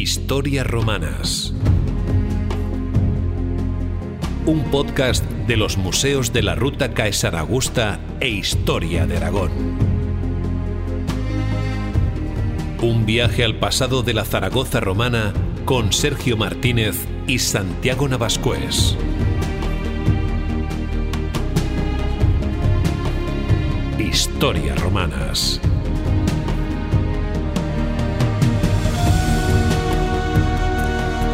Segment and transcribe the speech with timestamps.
[0.00, 1.52] Historias Romanas.
[4.46, 9.50] Un podcast de los museos de la Ruta Caesar Augusta e Historia de Aragón.
[12.80, 15.34] Un viaje al pasado de la Zaragoza romana
[15.66, 16.96] con Sergio Martínez
[17.26, 18.96] y Santiago Navascués.
[23.98, 25.60] Historias Romanas.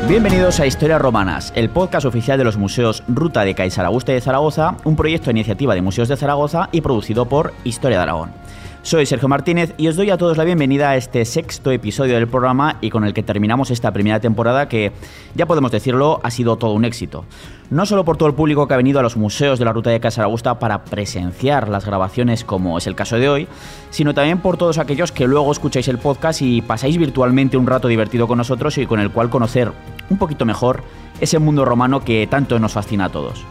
[0.08, 4.20] Bienvenidos a Historias Romanas, el podcast oficial de los museos Ruta de Caesar Augusta de
[4.20, 8.30] Zaragoza, un proyecto de iniciativa de Museos de Zaragoza y producido por Historia de Aragón.
[8.86, 12.28] Soy Sergio Martínez y os doy a todos la bienvenida a este sexto episodio del
[12.28, 14.92] programa y con el que terminamos esta primera temporada que,
[15.34, 17.24] ya podemos decirlo, ha sido todo un éxito.
[17.68, 19.90] No solo por todo el público que ha venido a los museos de la Ruta
[19.90, 23.48] de Casa Augusta para presenciar las grabaciones como es el caso de hoy,
[23.90, 27.88] sino también por todos aquellos que luego escucháis el podcast y pasáis virtualmente un rato
[27.88, 29.72] divertido con nosotros y con el cual conocer
[30.10, 30.84] un poquito mejor
[31.20, 33.44] ese mundo romano que tanto nos fascina a todos.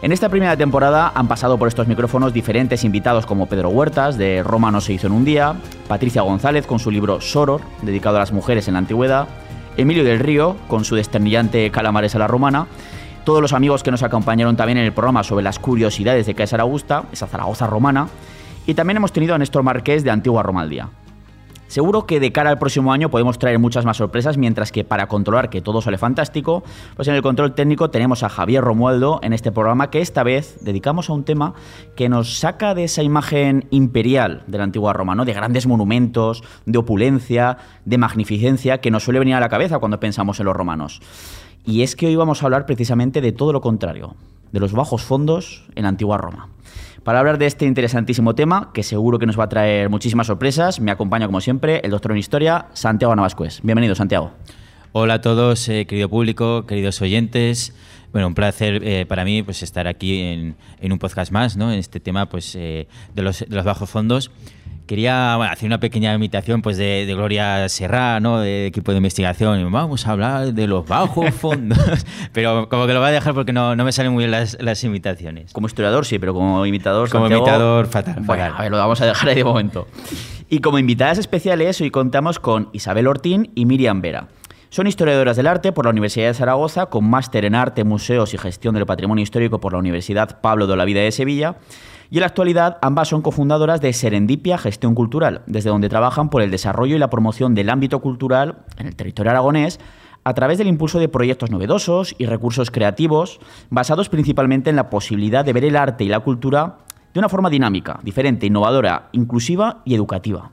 [0.00, 4.44] En esta primera temporada han pasado por estos micrófonos diferentes invitados como Pedro Huertas, de
[4.44, 5.56] Roma no se hizo en un día,
[5.88, 9.26] Patricia González con su libro Soror, dedicado a las mujeres en la antigüedad,
[9.76, 12.68] Emilio del Río con su desternillante Calamares a la Romana,
[13.24, 16.60] todos los amigos que nos acompañaron también en el programa sobre las curiosidades de Caesar
[16.60, 18.06] Augusta, esa Zaragoza romana,
[18.66, 20.88] y también hemos tenido a Néstor Marqués de Antigua Roma al Día.
[21.68, 25.06] Seguro que de cara al próximo año podemos traer muchas más sorpresas, mientras que para
[25.06, 26.64] controlar que todo sale fantástico,
[26.96, 30.56] pues en el control técnico tenemos a Javier Romualdo en este programa que esta vez
[30.62, 31.52] dedicamos a un tema
[31.94, 35.26] que nos saca de esa imagen imperial de la antigua Roma, ¿no?
[35.26, 40.00] de grandes monumentos, de opulencia, de magnificencia que nos suele venir a la cabeza cuando
[40.00, 41.02] pensamos en los romanos.
[41.66, 44.14] Y es que hoy vamos a hablar precisamente de todo lo contrario,
[44.52, 46.48] de los bajos fondos en la antigua Roma.
[47.04, 50.80] Para hablar de este interesantísimo tema, que seguro que nos va a traer muchísimas sorpresas,
[50.80, 53.60] me acompaña como siempre el doctor en Historia, Santiago Navascués.
[53.62, 54.32] Bienvenido, Santiago.
[54.92, 57.74] Hola a todos, eh, querido público, queridos oyentes.
[58.12, 61.72] Bueno, un placer eh, para mí pues, estar aquí en, un podcast más, ¿no?
[61.72, 64.30] En este tema pues, eh, de, los, de los bajos fondos.
[64.88, 68.40] Quería hacer una pequeña imitación pues, de, Gloria Serra, ¿no?
[68.40, 69.70] de equipo de investigación.
[69.70, 71.78] Vamos a hablar de los bajos fondos.
[72.32, 74.56] pero como que lo voy a dejar porque no, no me salen muy bien las,
[74.62, 75.52] las, imitaciones.
[75.52, 77.10] Como historiador sí, pero como imitador...
[77.10, 79.86] Como imitador fatal, bueno, A ver, lo vamos a dejar ahí de momento.
[80.48, 84.28] Y como invitadas especiales hoy contamos con Isabel Ortín y Miriam Vera.
[84.70, 88.38] Son historiadoras del arte por la Universidad de Zaragoza, con máster en arte, museos y
[88.38, 91.56] gestión del patrimonio histórico por la Universidad Pablo de la Vida de Sevilla
[92.10, 96.42] y en la actualidad ambas son cofundadoras de Serendipia Gestión Cultural, desde donde trabajan por
[96.42, 99.78] el desarrollo y la promoción del ámbito cultural en el territorio aragonés
[100.24, 105.44] a través del impulso de proyectos novedosos y recursos creativos basados principalmente en la posibilidad
[105.44, 106.78] de ver el arte y la cultura
[107.12, 110.50] de una forma dinámica, diferente, innovadora, inclusiva y educativa.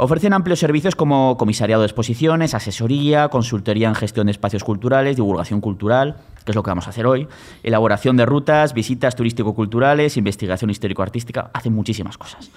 [0.00, 5.60] Ofrecen amplios servicios como comisariado de exposiciones, asesoría, consultoría en gestión de espacios culturales, divulgación
[5.60, 7.28] cultural, que es lo que vamos a hacer hoy,
[7.62, 12.50] elaboración de rutas, visitas turístico-culturales, investigación histórico-artística, hacen muchísimas cosas.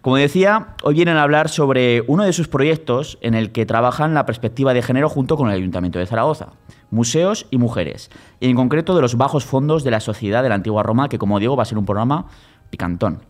[0.00, 4.14] Como decía, hoy vienen a hablar sobre uno de sus proyectos en el que trabajan
[4.14, 6.54] la perspectiva de género junto con el Ayuntamiento de Zaragoza,
[6.90, 8.10] museos y mujeres,
[8.40, 11.18] y en concreto de los bajos fondos de la sociedad de la antigua Roma, que
[11.18, 12.28] como digo va a ser un programa
[12.70, 13.20] picantón.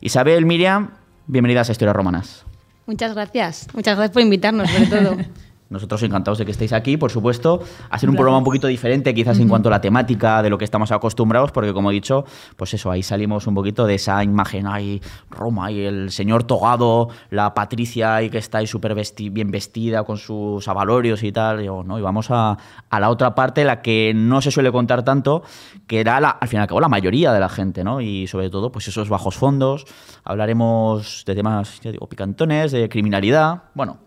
[0.00, 0.92] Isabel, Miriam,
[1.26, 2.46] bienvenidas a Historias Romanas.
[2.86, 3.66] Muchas gracias.
[3.74, 5.16] Muchas gracias por invitarnos, sobre todo.
[5.68, 7.60] Nosotros encantados de que estéis aquí, por supuesto.
[7.90, 10.64] Hacer un programa un poquito diferente, quizás en cuanto a la temática de lo que
[10.64, 12.24] estamos acostumbrados, porque como he dicho,
[12.56, 17.08] pues eso, ahí salimos un poquito de esa imagen, ahí Roma, y el señor togado,
[17.30, 18.94] la Patricia ahí que está ahí súper
[19.32, 21.62] bien vestida con sus avalorios y tal.
[21.62, 21.98] Y, ¿no?
[21.98, 22.56] y vamos a,
[22.90, 25.42] la otra parte, la que no se suele contar tanto,
[25.86, 28.00] que era la, al fin y al cabo la mayoría de la gente, ¿no?
[28.00, 29.84] Y sobre todo, pues esos bajos fondos.
[30.24, 33.64] Hablaremos de temas, ya digo, picantones, de criminalidad.
[33.74, 33.98] Bueno,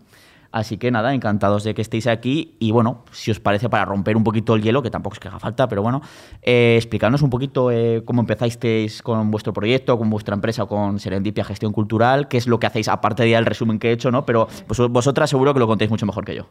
[0.52, 4.16] Así que nada, encantados de que estéis aquí y bueno, si os parece para romper
[4.16, 6.02] un poquito el hielo, que tampoco es que haga falta, pero bueno,
[6.42, 11.44] eh, explicarnos un poquito eh, cómo empezasteis con vuestro proyecto, con vuestra empresa, con Serendipia
[11.44, 14.26] Gestión Cultural, qué es lo que hacéis aparte de el resumen que he hecho, ¿no?
[14.26, 14.48] Pero
[14.90, 16.48] vosotras seguro que lo contéis mucho mejor que yo.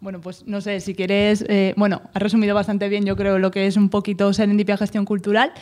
[0.00, 3.52] Bueno, pues no sé, si quieres, eh, bueno, has resumido bastante bien, yo creo, lo
[3.52, 5.52] que es un poquito Serendipia Gestión Cultural.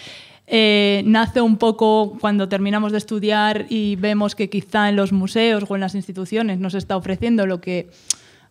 [0.52, 5.64] Eh, nace un poco cuando terminamos de estudiar y vemos que quizá en los museos
[5.69, 7.88] o en las instituciones nos está ofreciendo lo que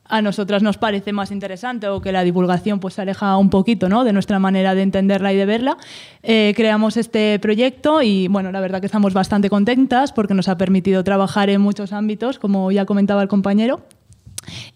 [0.05, 3.89] a nosotras nos parece más interesante o que la divulgación pues se aleja un poquito
[3.89, 4.05] ¿no?
[4.05, 5.77] de nuestra manera de entenderla y de verla.
[6.23, 10.57] Eh, creamos este proyecto y bueno, la verdad que estamos bastante contentas porque nos ha
[10.57, 13.81] permitido trabajar en muchos ámbitos, como ya comentaba el compañero.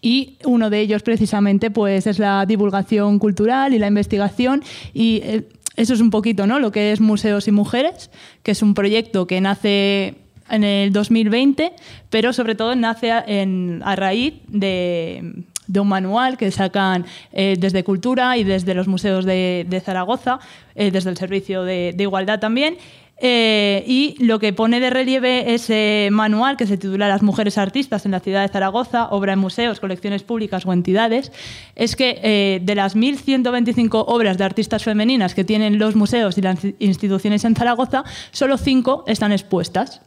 [0.02, 4.62] Y uno de ellos precisamente pues es la divulgación cultural y la investigación
[4.92, 6.58] y eh, eso es un poquito ¿no?
[6.58, 8.10] lo que es Museos y Mujeres,
[8.42, 10.14] que es un proyecto que nace
[10.50, 11.72] en el 2020,
[12.10, 18.44] pero sobre todo nace a raíz de un manual que sacan eh, desde Cultura y
[18.44, 20.38] desde los museos de, de Zaragoza,
[20.74, 22.76] eh, desde el Servicio de Igualdad también.
[23.18, 28.04] Eh, y lo que pone de relieve ese manual que se titula Las mujeres artistas
[28.06, 31.30] en la ciudad de Zaragoza, obra en museos, colecciones públicas o entidades,
[31.76, 36.42] es que eh, de las 1.125 obras de artistas femeninas que tienen los museos y
[36.42, 38.02] las instituciones en Zaragoza,
[38.32, 40.00] solo cinco están expuestas.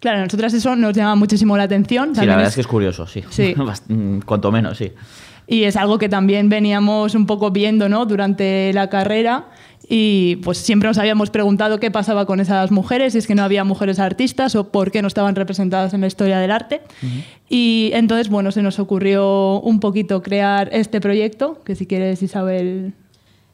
[0.00, 2.10] Claro, a nosotras eso nos llama muchísimo la atención.
[2.10, 3.22] Sí, También la verdad es es- que es curioso, sí.
[3.30, 3.54] Sí.
[3.88, 4.92] Mm, Cuanto menos, sí.
[5.46, 8.06] Y es algo que también veníamos un poco viendo ¿no?
[8.06, 9.46] durante la carrera
[9.94, 13.42] y pues siempre nos habíamos preguntado qué pasaba con esas mujeres, si es que no
[13.42, 16.80] había mujeres artistas o por qué no estaban representadas en la historia del arte.
[17.50, 22.94] Y entonces, bueno, se nos ocurrió un poquito crear este proyecto, que si quieres, Isabel...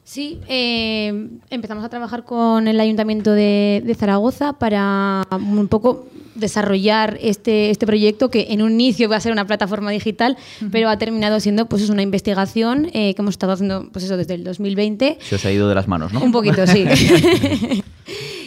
[0.05, 6.07] Sí, eh, empezamos a trabajar con el Ayuntamiento de, de Zaragoza para un poco
[6.39, 10.37] desarrollar este, este proyecto que en un inicio iba a ser una plataforma digital,
[10.71, 14.17] pero ha terminado siendo pues es una investigación eh, que hemos estado haciendo pues eso
[14.17, 16.21] desde el 2020 Se os ha ido de las manos, ¿no?
[16.21, 16.85] Un poquito, sí.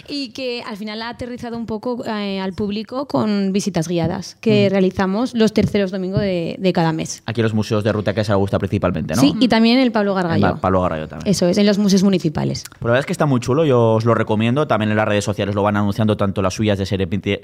[0.09, 4.69] y que al final ha aterrizado un poco eh, al público con visitas guiadas que
[4.69, 7.23] realizamos los terceros domingos de, de cada mes.
[7.27, 9.21] Aquí en los museos de Ruta que se gusta principalmente, ¿no?
[9.21, 10.49] Sí, y también el Pablo Gargallo.
[10.49, 11.31] En Pablo Gargallo también.
[11.31, 12.65] Eso es, en los museos municipales.
[12.69, 14.67] Pues la verdad es que está muy chulo, yo os lo recomiendo.
[14.67, 17.41] También en las redes sociales lo van anunciando tanto las suyas de Serendipia,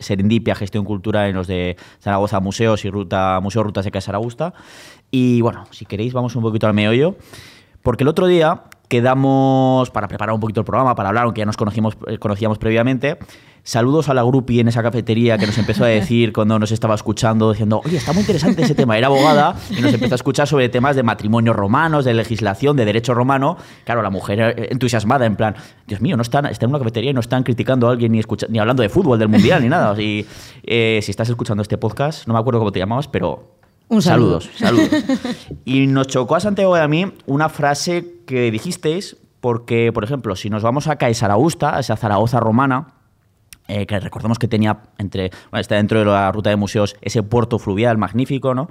[0.54, 4.52] Gestión Cultural en los de Zaragoza Museos y Ruta Museo Ruta Seca de Zaragoza.
[5.10, 7.16] Y bueno, si queréis vamos un poquito al meollo,
[7.82, 11.46] porque el otro día quedamos para preparar un poquito el programa, para hablar, aunque ya
[11.46, 13.18] nos conocimos, eh, conocíamos previamente.
[13.64, 16.94] Saludos a la grupi en esa cafetería que nos empezó a decir cuando nos estaba
[16.94, 18.96] escuchando, diciendo, oye, está muy interesante ese tema.
[18.96, 22.86] Era abogada y nos empezó a escuchar sobre temas de matrimonios romanos, de legislación, de
[22.86, 23.58] derecho romano.
[23.84, 25.54] Claro, la mujer eh, entusiasmada, en plan,
[25.86, 28.20] Dios mío, no están, está en una cafetería y no están criticando a alguien ni,
[28.20, 30.00] escucha- ni hablando de fútbol, del mundial, ni nada.
[30.00, 30.24] Y,
[30.64, 33.57] eh, si estás escuchando este podcast, no me acuerdo cómo te llamabas, pero
[33.88, 34.40] Un saludo.
[34.40, 35.06] Saludos, saludos.
[35.64, 40.36] y nos chocó a Santiago y a mí una frase que dijisteis, porque, por ejemplo,
[40.36, 42.88] si nos vamos a Caesar Augusta, a esa Zaragoza romana,
[43.66, 47.22] eh, que recordemos que tenía entre, bueno, está dentro de la ruta de museos ese
[47.22, 48.68] puerto fluvial magnífico, ¿no?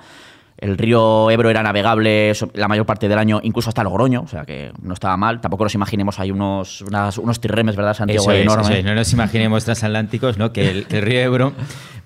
[0.57, 4.43] El río Ebro era navegable la mayor parte del año, incluso hasta Logroño, o sea
[4.43, 5.39] que no estaba mal.
[5.39, 8.23] Tampoco nos imaginemos hay unos, unas- unos tirremes, ¿verdad, Santiago?
[8.23, 8.67] Eso es, enormes.
[8.69, 8.83] eso es.
[8.85, 10.51] No nos imaginemos transatlánticos, ¿no?
[10.51, 11.53] Que el, que el río Ebro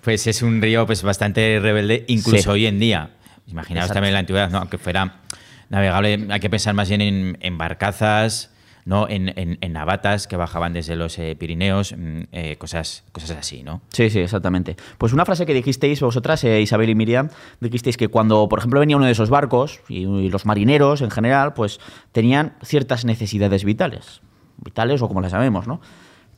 [0.04, 2.50] pues es un río pues bastante rebelde, incluso Sí.
[2.50, 3.12] hoy en día.
[3.48, 3.94] Imaginaos Exacto.
[3.96, 4.60] también en la antigüedad, ¿no?
[4.60, 5.22] Aunque fuera
[5.70, 8.52] navegable, hay que pensar más bien en, en barcazas,
[8.84, 9.08] ¿no?
[9.08, 13.62] En, en- en navatas que bajaban desde los eh, Pirineos, mm, eh, cosas, cosas así,
[13.64, 13.82] ¿no?
[13.94, 14.76] Sí, sí, exactamente.
[14.98, 18.80] Pues una frase que dijisteis vosotras, eh, Isabel y Miriam, dijisteis que cuando, por ejemplo,
[18.80, 21.80] venía uno de esos barcos, y, y los marineros en general, pues
[22.12, 24.22] tenían ciertas necesidades vitales.
[24.58, 25.80] Vitales o como las llamemos, ¿no?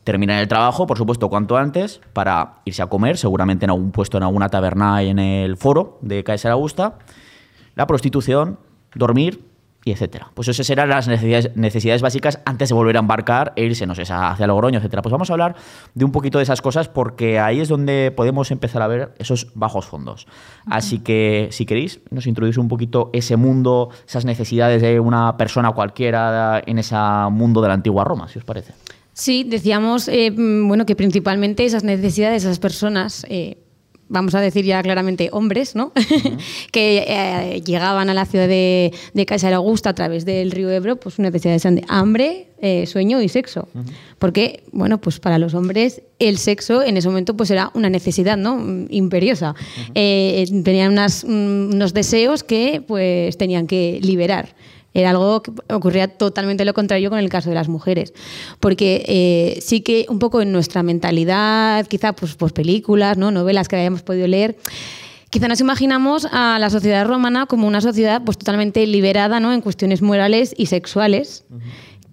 [0.04, 4.18] Terminar el trabajo, por supuesto, cuanto antes, para irse a comer, seguramente en algún puesto
[4.18, 7.00] en alguna taberna en el foro de Caesar Augusta,
[7.76, 8.60] la prostitución,
[8.96, 9.46] dormir
[9.86, 10.32] y etcétera.
[10.34, 13.96] Pues esas eran las necesidades, necesidades básicas antes de volver a embarcar e irse, no
[13.96, 15.02] sé, hacia Logroño, etcétera.
[15.02, 15.56] Pues vamos a hablar
[15.94, 19.48] de un poquito de esas cosas porque ahí es donde podemos empezar a ver esos
[19.56, 20.28] bajos fondos.
[20.66, 25.72] Así que, si queréis, nos introducís un poquito ese mundo, esas necesidades de una persona
[25.72, 26.96] cualquiera en ese
[27.32, 28.74] mundo de la antigua Roma, si os parece.
[29.14, 33.58] Sí, decíamos eh, mm, bueno, que principalmente esas necesidades de esas personas, eh,
[34.10, 35.92] vamos a decir ya claramente hombres, ¿no?
[36.72, 40.96] que eh, llegaban a la ciudad de, de Caesar Augusta a través del río Ebro,
[40.96, 42.48] pues necesidades de hambre,
[42.86, 43.68] sueño y sexo.
[44.20, 48.38] Porque, bueno, pues para los hombres el sexo en ese momento pues era una necesidad,
[48.38, 48.56] ¿no?
[48.56, 49.54] Mm, Imperiosa.
[49.94, 54.56] Tenían unas, mm, unos deseos que pues tenían que liberar.
[54.94, 58.14] Era algo que ocurría totalmente lo contrario con el caso de las mujeres.
[58.60, 63.32] Porque eh, sí que un poco en nuestra mentalidad, quizá pues, pues películas, ¿no?
[63.32, 64.56] novelas que hayamos podido leer,
[65.30, 69.52] quizá nos imaginamos a la sociedad romana como una sociedad pues, totalmente liberada ¿no?
[69.54, 71.44] en cuestiones morales y sexuales.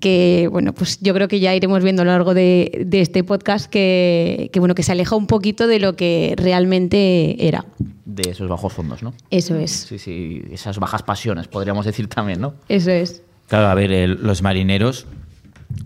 [0.00, 3.23] Que bueno, pues yo creo que ya iremos viendo a lo largo de, de este
[3.23, 7.64] podcast que, que, bueno, que se aleja un poquito de lo que realmente era.
[8.07, 9.12] De esos bajos fondos, ¿no?
[9.30, 9.71] Eso es.
[9.71, 12.54] Sí, sí, esas bajas pasiones, podríamos decir también, ¿no?
[12.69, 13.23] Eso es.
[13.49, 15.07] Claro, a ver, el- los marineros,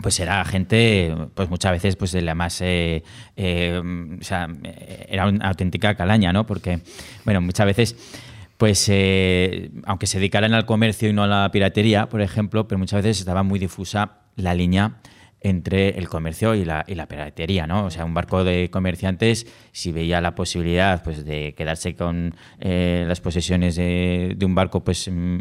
[0.01, 3.03] pues era gente, pues muchas veces, pues de la más, eh,
[3.35, 3.81] eh,
[4.19, 4.47] o sea,
[5.09, 6.45] era una auténtica calaña, ¿no?
[6.47, 6.79] Porque,
[7.25, 7.95] bueno, muchas veces,
[8.57, 12.79] pues, eh, aunque se dedicaran al comercio y no a la piratería, por ejemplo, pero
[12.79, 14.97] muchas veces estaba muy difusa la línea
[15.41, 17.85] entre el comercio y la, piratería, ¿no?
[17.85, 23.05] O sea, un barco de comerciantes, si veía la posibilidad pues, de quedarse con eh,
[23.07, 25.39] las posesiones de, un barco pues, mm,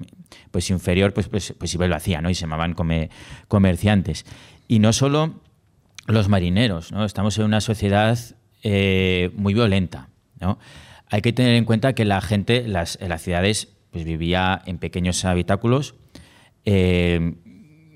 [0.50, 2.28] pues inferior, pues, pues, pues lo hacía, ¿no?
[2.28, 3.08] Y se llamaban come-
[3.48, 4.26] comerciantes.
[4.68, 5.40] Y no solo
[6.06, 7.06] los marineros, ¿no?
[7.06, 8.18] Estamos en una sociedad
[8.62, 10.58] eh, muy violenta, ¿no?
[11.10, 15.24] Hay que tener en cuenta que la gente las, las ciudades pues vivía en pequeños
[15.24, 15.94] habitáculos,
[16.64, 17.34] eh,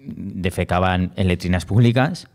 [0.07, 2.29] defecaban en letrinas públicas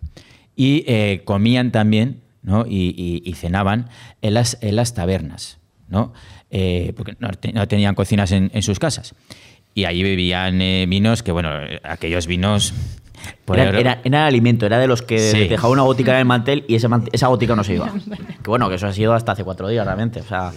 [0.55, 2.65] y eh, comían también ¿no?
[2.67, 3.87] y, cenaban
[4.21, 6.11] en las, en las tabernas, ¿no?
[6.51, 9.15] Eh, porque no, tenían cocinas en, sus casas.
[9.73, 11.49] Y allí bebían vinos que, bueno,
[11.83, 12.73] aquellos vinos
[13.47, 17.27] era, era, alimento, era de los que dejaba una gótica en el mantel y esa
[17.27, 17.91] gótica no se iba.
[18.43, 20.21] que bueno, que eso ha sido hasta hace cuatro días realmente.
[20.21, 20.51] O sea,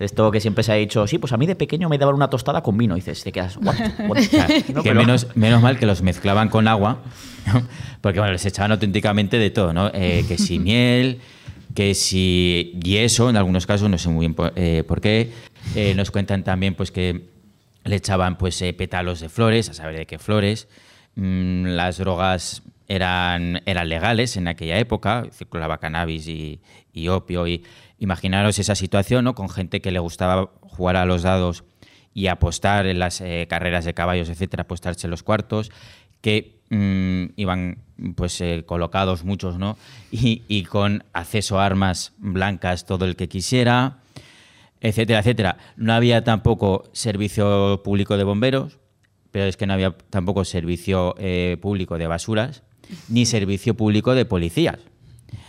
[0.00, 2.28] esto que siempre se ha dicho, sí, pues a mí de pequeño me daban una
[2.28, 2.96] tostada con vino.
[2.96, 3.58] Y dices, te quedas,
[4.82, 6.98] que menos, menos mal que los mezclaban con agua,
[8.00, 9.90] porque bueno, les echaban auténticamente de todo, ¿no?
[9.94, 11.20] Eh, que si miel,
[11.74, 15.30] que si yeso, en algunos casos, no sé muy bien por, eh, qué.
[15.74, 17.22] Eh, nos cuentan también pues que
[17.84, 20.68] le echaban pues pétalos de flores, a saber de qué flores.
[21.14, 26.60] Mm, las drogas eran, eran legales en aquella época, circulaba cannabis y,
[27.08, 27.46] opio.
[27.46, 27.64] Y
[27.98, 29.34] imaginaros esa situación ¿no?
[29.34, 31.64] con gente que le gustaba jugar a los dados
[32.14, 35.70] y apostar en las eh, carreras de caballos, etcétera, apostarse los cuartos,
[36.20, 37.78] que mm, iban
[38.14, 39.78] pues eh, colocados muchos, ¿no?
[40.10, 43.98] Y, y, con acceso a armas blancas todo el que quisiera,
[44.82, 45.56] etcétera, etcétera.
[45.76, 48.78] No había tampoco servicio público de bomberos,
[49.32, 52.62] pero es que no había tampoco servicio eh, público de basuras
[53.08, 54.78] ni servicio público de policías.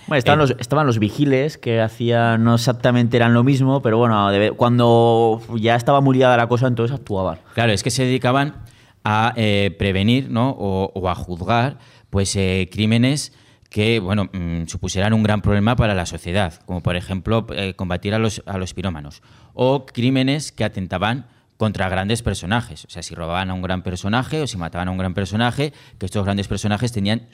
[0.07, 3.97] Bueno, estaban, eh, los, estaban los vigiles que hacían, no exactamente eran lo mismo, pero
[3.97, 7.39] bueno, cuando ya estaba muy la cosa, entonces actuaban.
[7.53, 8.63] Claro, es que se dedicaban
[9.03, 10.51] a eh, prevenir ¿no?
[10.51, 11.77] o, a juzgar
[12.09, 12.37] pues,
[12.71, 13.33] crímenes
[13.69, 18.19] que bueno, mm, supusieran un gran problema para la sociedad, como por ejemplo combatir a
[18.19, 19.21] los, a los pirómanos,
[19.53, 21.25] o crímenes que atentaban
[21.57, 22.85] contra grandes personajes.
[22.85, 25.73] O sea, si robaban a un gran personaje o si mataban a un gran personaje,
[25.97, 27.27] que estos grandes personajes tenían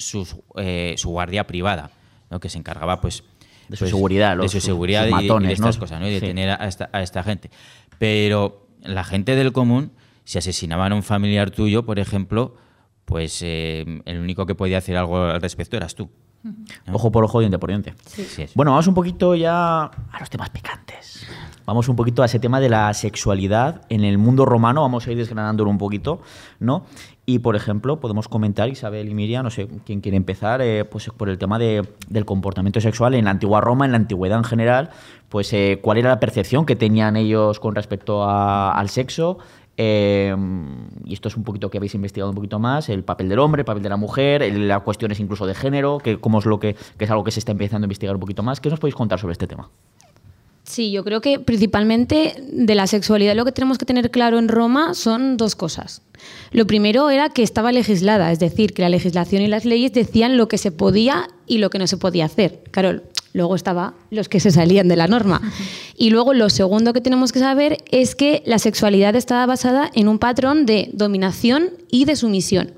[0.58, 1.92] eh, su guardia privada,
[2.30, 2.40] ¿no?
[2.40, 3.24] que se encargaba pues
[3.68, 6.08] de su pues, seguridad, de su seguridad y, de estas cosas, ¿no?
[6.08, 7.50] y de tener a esta, gente.
[7.98, 9.92] Pero la gente del común,
[10.24, 12.56] si asesinaban a un familiar tuyo, por ejemplo,
[13.06, 16.10] pues eh, el único que podía hacer algo al respecto eras tú.
[16.92, 17.94] Ojo por ojo, diente por diente.
[18.56, 21.28] Bueno, vamos un poquito ya a los temas picantes.
[21.66, 25.12] Vamos un poquito a ese tema de la sexualidad en el mundo romano, vamos a
[25.12, 26.20] ir desgranándolo un poquito,
[26.60, 26.86] ¿no?
[27.28, 31.12] Y, por ejemplo, podemos comentar, Isabel y Miriam, no sé quién quiere empezar, eh, pues
[31.16, 34.46] por el tema de, del comportamiento sexual en la antigua Roma, en la antigüedad en
[34.46, 34.90] general,
[35.30, 39.38] pues eh, cuál era la percepción que tenían ellos con respecto al sexo,
[39.82, 40.36] eh,
[41.06, 43.62] y esto es un poquito que habéis investigado un poquito más, el papel del hombre,
[43.62, 46.76] el papel de la mujer, las cuestiones incluso de género, que cómo es lo que,
[46.98, 48.60] que, es algo que se está empezando a investigar un poquito más.
[48.60, 49.70] ¿Qué nos podéis contar sobre este tema?
[50.66, 54.50] Sí, yo creo que principalmente de la sexualidad lo que tenemos que tener claro en
[54.50, 56.02] Roma son dos cosas.
[56.52, 60.36] Lo primero era que estaba legislada, es decir, que la legislación y las leyes decían
[60.36, 62.64] lo que se podía y lo que no se podía hacer.
[62.72, 63.02] Claro,
[63.34, 65.42] luego estaba los que se salían de la norma.
[65.98, 70.08] Y luego lo segundo que tenemos que saber es que la sexualidad estaba basada en
[70.08, 72.74] un patrón de dominación y de sumisión.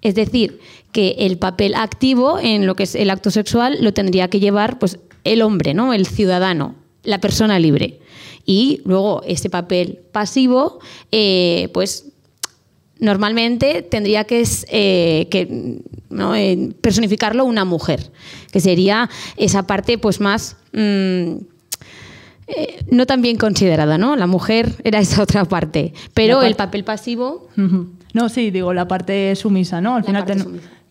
[0.00, 0.58] Es decir,
[0.92, 4.78] que el papel activo en lo que es el acto sexual lo tendría que llevar
[4.78, 5.94] pues, el hombre, ¿no?
[5.94, 8.00] el ciudadano, la persona libre.
[8.44, 10.80] Y luego ese papel pasivo,
[11.12, 12.11] eh, pues
[13.02, 18.10] normalmente tendría que, eh, eh, personificarlo una mujer,
[18.50, 20.56] que sería esa parte pues más...
[20.72, 21.50] Mm,
[22.90, 24.14] no tan bien considerada, ¿no?
[24.14, 27.48] La mujer era esa otra parte, pero el papel pasivo...
[28.12, 29.96] No, sí, digo, la parte sumisa, ¿no?
[29.96, 30.26] Al final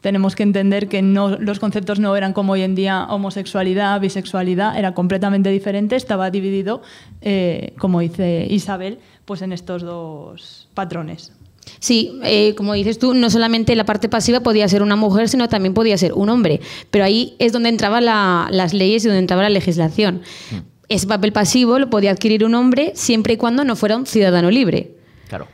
[0.02, 4.78] tenemos que entender que no, los conceptos no eran como hoy en día homosexualidad, bisexualidad,
[4.78, 6.82] era completamente diferente, estaba dividido,
[7.22, 11.32] eh, como dice Isabel, pues en estos dos patrones.
[11.80, 15.50] Sí, eh, como dices tú, no solamente la parte pasiva podía ser una mujer, sino
[15.50, 16.62] también podía ser un hombre.
[16.90, 20.22] Pero ahí es donde entraban las leyes y donde entraba la legislación.
[20.52, 20.56] Mm.
[20.90, 24.52] Ese papel pasivo lo podía adquirir un hombre siempre y cuando no fuera un ciudadano
[24.52, 24.92] libre.
[25.30, 25.48] Claro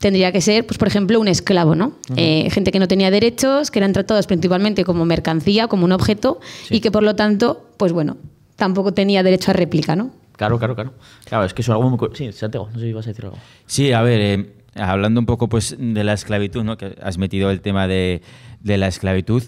[0.00, 1.92] tendría que ser, pues, por ejemplo, un esclavo, ¿no?
[2.16, 6.40] Eh, gente que no tenía derechos, que eran tratados principalmente como mercancía, como un objeto,
[6.70, 8.16] y que por lo tanto, pues bueno,
[8.56, 10.10] tampoco tenía derecho a réplica, ¿no?
[10.36, 10.94] Claro, claro, claro.
[11.26, 11.98] Claro, es que eso es algo muy...
[12.14, 13.36] Sí, Santiago, no sé si ibas a decir algo.
[13.66, 16.76] Sí, a ver, eh, hablando un poco pues de la esclavitud, ¿no?
[16.76, 18.22] Que has metido el tema de,
[18.62, 19.42] la esclavitud.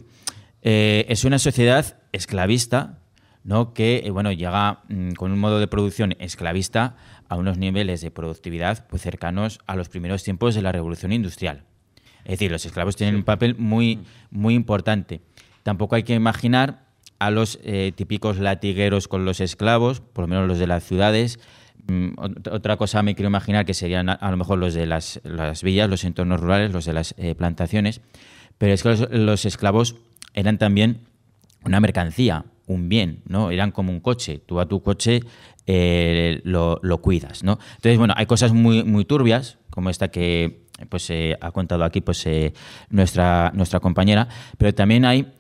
[0.63, 2.99] Eh, es una sociedad esclavista,
[3.45, 3.75] ¿no?
[3.75, 6.97] Que, bueno, llega mm, con un modo de producción esclavista
[7.29, 11.65] a unos niveles de productividad pues, cercanos a los primeros tiempos de la revolución industrial.
[12.25, 14.01] Es decir, los esclavos tienen un papel muy,
[14.31, 15.23] muy importante.
[15.63, 16.85] Tampoco hay que imaginar
[17.19, 21.39] a los eh, típicos latigueros con los esclavos, por lo menos los de las ciudades.
[21.89, 22.15] Mm,
[22.51, 25.21] otra cosa me quiero imaginar que serían a, lo mejor los de las,
[25.63, 28.01] villas, los entornos rurales, los de las eh, plantaciones.
[28.59, 29.97] Pero es que los, esclavos
[30.35, 31.01] eran también
[31.65, 33.51] una mercancía, un bien, ¿no?
[33.51, 34.41] Eran como un coche.
[34.47, 35.23] Tú a tu coche
[35.67, 37.45] eh, lo, cuidas.
[37.45, 37.59] ¿no?
[37.77, 42.01] Entonces, bueno, hay cosas muy, muy turbias como esta que pues eh, ha contado aquí
[42.01, 42.53] pues eh,
[42.91, 45.33] nuestra nuestra compañera, pero también hay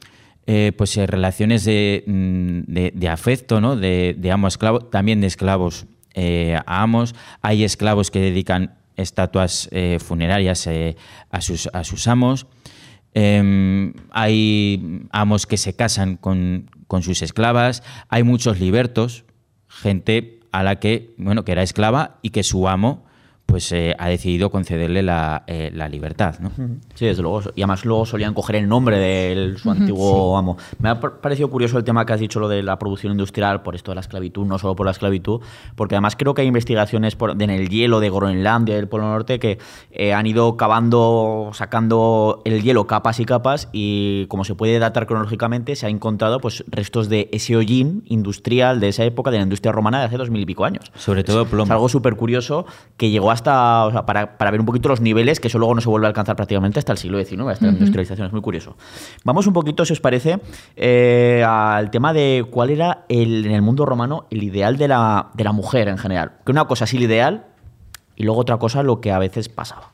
[0.76, 3.76] pues relaciones de, mm, de, afecto, ¿no?
[3.76, 7.14] De, de amo a esclavo, también de esclavos a amos.
[7.40, 10.68] Hay esclavos que dedican estatuas funerarias
[11.30, 12.46] a sus a sus amos.
[13.14, 17.82] Em, hay amos que se casan con, con sus esclavas.
[18.08, 19.24] Hay muchos libertos,
[19.68, 23.04] gente a la que, bueno, que era esclava y que su amo
[23.52, 26.36] pues eh, ha decidido concederle la, eh, la libertad.
[26.40, 26.50] ¿no?
[26.94, 27.42] Sí, desde luego.
[27.54, 30.56] Y además luego solían coger el nombre de su antiguo amo.
[30.78, 33.74] Me ha parecido curioso el tema que has dicho, lo de la producción industrial, por
[33.74, 35.42] esto de la esclavitud, no solo por la esclavitud,
[35.76, 39.38] porque además creo que hay investigaciones por, en el hielo de Groenlandia, del Polo Norte,
[39.38, 39.58] que
[39.90, 45.06] eh, han ido cavando, sacando el hielo capas y capas, y como se puede datar
[45.06, 49.42] cronológicamente, se ha encontrado pues restos de ese hollín industrial de esa época, de la
[49.42, 50.90] industria romana de hace dos mil y pico años.
[50.94, 51.64] Sobre todo plomo.
[51.64, 52.64] Es algo súper curioso
[52.96, 55.58] que llegó hasta hasta, o sea, para, para, ver un poquito los niveles, que eso
[55.58, 57.72] luego no se vuelve a alcanzar prácticamente hasta el siglo XIX, hasta uh -huh.
[57.72, 58.76] la industrialización, es muy curioso.
[59.24, 60.40] Vamos un poquito, si os parece,
[60.76, 65.30] eh, al tema de cuál era el, en el mundo romano el ideal de la,
[65.34, 66.32] de la mujer en general.
[66.44, 67.46] Que una cosa es el ideal
[68.16, 69.91] y luego otra cosa lo que a veces pasaba.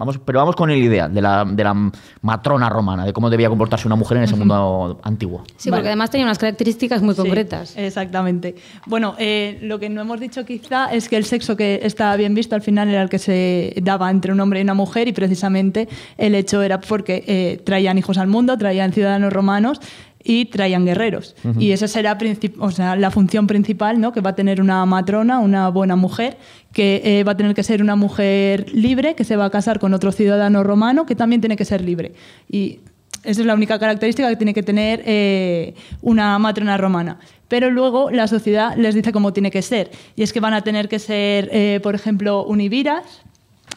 [0.00, 1.90] Vamos, pero vamos con el ideal de la, de la,
[2.22, 5.44] matrona romana, de cómo debía comportarse una mujer en ese mundo antiguo.
[5.58, 5.88] Sí, porque vale.
[5.88, 7.70] además tenía unas características muy concretas.
[7.70, 8.54] Sí, exactamente.
[8.86, 12.34] Bueno, eh, lo que no hemos dicho quizá es que el sexo que estaba bien
[12.34, 15.12] visto al final era el que se daba entre un hombre y una mujer y
[15.12, 19.82] precisamente el hecho era porque eh, traían hijos al mundo, traían ciudadanos romanos
[20.22, 21.34] y traían guerreros.
[21.44, 21.62] Uh -huh.
[21.62, 22.18] Y esa será
[22.58, 24.12] o sea, la función principal ¿no?
[24.12, 26.36] que va a tener una matrona, una buena mujer,
[26.72, 29.78] que eh, va a tener que ser una mujer libre, que se va a casar
[29.78, 32.12] con otro ciudadano romano, que también tiene que ser libre.
[32.48, 32.80] Y
[33.24, 37.18] esa es la única característica que tiene que tener eh, una matrona romana.
[37.48, 39.90] Pero luego la sociedad les dice cómo tiene que ser.
[40.16, 43.22] Y es que van a tener que ser, eh, por ejemplo, univiras,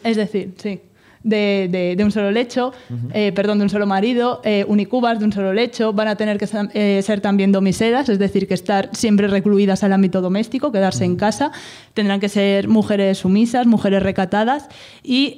[0.03, 0.79] es decir, sí,
[1.23, 3.11] de, de, de, un solo lecho, uh -huh.
[3.13, 6.37] eh, perdón, de un solo marido, eh, unicubas de un solo lecho, van a tener
[6.37, 11.03] que eh, ser también domisedas, es decir, que estar siempre recluidas al ámbito doméstico, quedarse
[11.03, 11.11] uh -huh.
[11.11, 11.51] en casa,
[11.93, 14.67] tendrán que ser mujeres sumisas, mujeres recatadas
[15.03, 15.37] y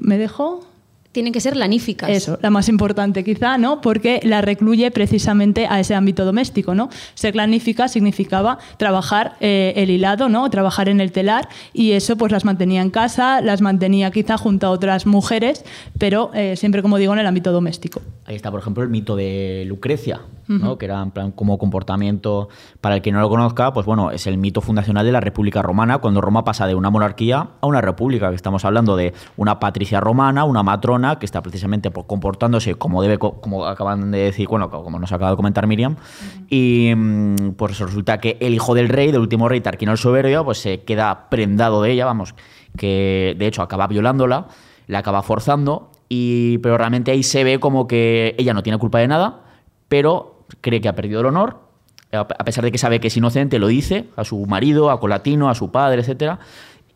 [0.00, 0.67] me dejo
[1.12, 2.10] tienen que ser laníficas.
[2.10, 3.80] Eso, la más importante quizá, ¿no?
[3.80, 6.90] Porque la recluye precisamente a ese ámbito doméstico, ¿no?
[7.14, 10.48] Ser lanífica significaba trabajar eh, el hilado, ¿no?
[10.50, 14.66] Trabajar en el telar y eso pues las mantenía en casa, las mantenía quizá junto
[14.66, 15.64] a otras mujeres,
[15.98, 18.00] pero eh, siempre, como digo, en el ámbito doméstico.
[18.26, 20.56] Ahí está, por ejemplo, el mito de Lucrecia, ¿no?
[20.56, 20.78] Uh -huh.
[20.78, 22.48] que era en plan como comportamiento,
[22.80, 25.62] para el que no lo conozca, pues bueno, es el mito fundacional de la República
[25.62, 29.58] Romana, cuando Roma pasa de una monarquía a una república, que estamos hablando de una
[29.58, 34.70] patricia romana, una matrona, que está precisamente comportándose como debe, como acaban de decir, bueno,
[34.70, 36.46] como nos acaba de comentar Miriam, uh -huh.
[36.50, 40.58] y pues resulta que el hijo del rey, del último rey, Tarquino el Soberbio, pues
[40.58, 42.34] se queda prendado de ella, vamos,
[42.76, 44.48] que de hecho acaba violándola,
[44.86, 48.98] la acaba forzando, y, pero realmente ahí se ve como que ella no tiene culpa
[48.98, 49.42] de nada,
[49.88, 51.68] pero cree que ha perdido el honor,
[52.10, 55.50] a pesar de que sabe que es inocente, lo dice a su marido, a Colatino,
[55.50, 56.38] a su padre, etcétera,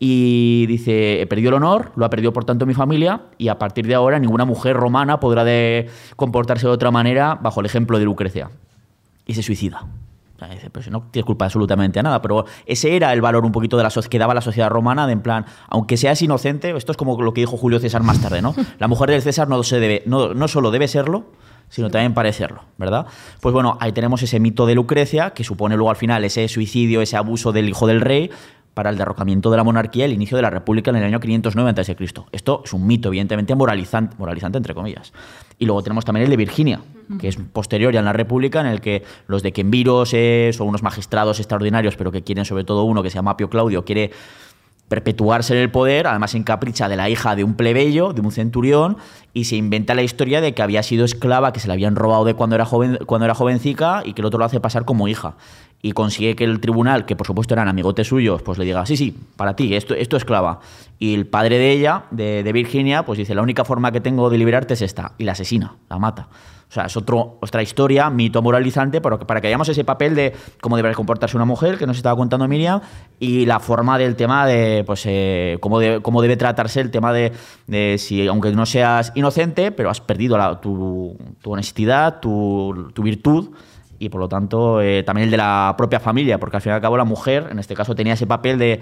[0.05, 3.57] y dice, he perdido el honor, lo ha perdido por tanto mi familia, y a
[3.57, 7.97] partir de ahora ninguna mujer romana podrá de comportarse de otra manera bajo el ejemplo
[7.97, 8.51] de Lucrecia.
[9.25, 9.87] Y se suicida.
[10.51, 13.77] Dice, pues no tienes culpa absolutamente a nada, pero ese era el valor un poquito
[13.77, 16.97] de la que daba la sociedad romana, de en plan, aunque seas inocente, esto es
[16.97, 18.53] como lo que dijo Julio César más tarde, ¿no?
[18.79, 21.27] La mujer del César no, se debe, no, no solo debe serlo,
[21.69, 23.05] sino también parecerlo, ¿verdad?
[23.39, 27.01] Pues bueno, ahí tenemos ese mito de Lucrecia, que supone luego al final ese suicidio,
[27.01, 28.29] ese abuso del hijo del rey,
[28.73, 31.19] para el derrocamiento de la monarquía y el inicio de la república en el año
[31.19, 31.95] 509 a.C.
[32.31, 35.13] Esto es un mito, evidentemente, moralizante, moralizante, entre comillas.
[35.59, 36.81] Y luego tenemos también el de Virginia,
[37.19, 40.67] que es posterior ya en la república, en el que los de Quemviros eh, son
[40.67, 44.11] unos magistrados extraordinarios, pero que quieren sobre todo uno que se llama Apio Claudio, quiere
[44.87, 48.31] perpetuarse en el poder, además en capricha de la hija de un plebeyo, de un
[48.31, 48.97] centurión,
[49.33, 52.25] y se inventa la historia de que había sido esclava, que se la habían robado
[52.25, 55.07] de cuando era, joven, cuando era jovencica y que el otro lo hace pasar como
[55.07, 55.35] hija.
[55.85, 58.95] Y consigue que el tribunal, que por supuesto eran amigotes suyos, pues le diga, sí,
[58.95, 60.61] sí, para ti, esto, esto es esclava.
[60.97, 64.37] Y el padre de ella, de, Virginia, pues dice, la única forma que tengo de
[64.37, 66.29] liberarte es esta, y la asesina, la mata.
[66.69, 70.33] O sea, es otro, otra historia, mito moralizante, pero para que hayamos ese papel de
[70.61, 72.79] cómo debe comportarse una mujer, que nos estaba contando Miriam,
[73.19, 77.33] y la forma del tema de, pues, eh, cómo, cómo debe tratarse el tema de,
[77.99, 83.49] si, aunque no seas inocente, pero has perdido la, tu, tu, honestidad, tu, virtud,
[84.03, 86.75] y por lo tanto eh, también el de la propia familia, porque al fin y
[86.75, 88.81] al cabo la mujer, en este caso, tenía ese papel de,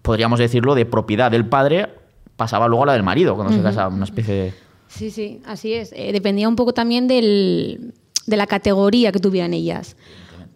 [0.00, 1.88] podríamos decirlo, de propiedad del padre,
[2.36, 3.60] pasaba luego a la del marido, cuando uh -huh.
[3.60, 4.54] se casa, una especie de...
[4.88, 5.92] Sí, sí, así es.
[5.94, 7.94] Eh, dependía un poco también del,
[8.26, 9.96] de la categoría que tuvieran ellas.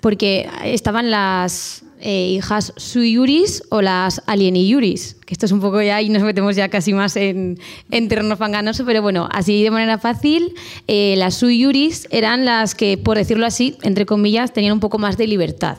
[0.06, 6.00] Porque estaban las eh, hijas suyuris o las alieniuris, que esto es un poco ya
[6.00, 7.58] y nos metemos ya casi más en,
[7.90, 10.54] en terreno fanganoso, pero bueno, así de manera fácil,
[10.86, 15.16] eh, las suyuris eran las que, por decirlo así, entre comillas, tenían un poco más
[15.16, 15.78] de libertad,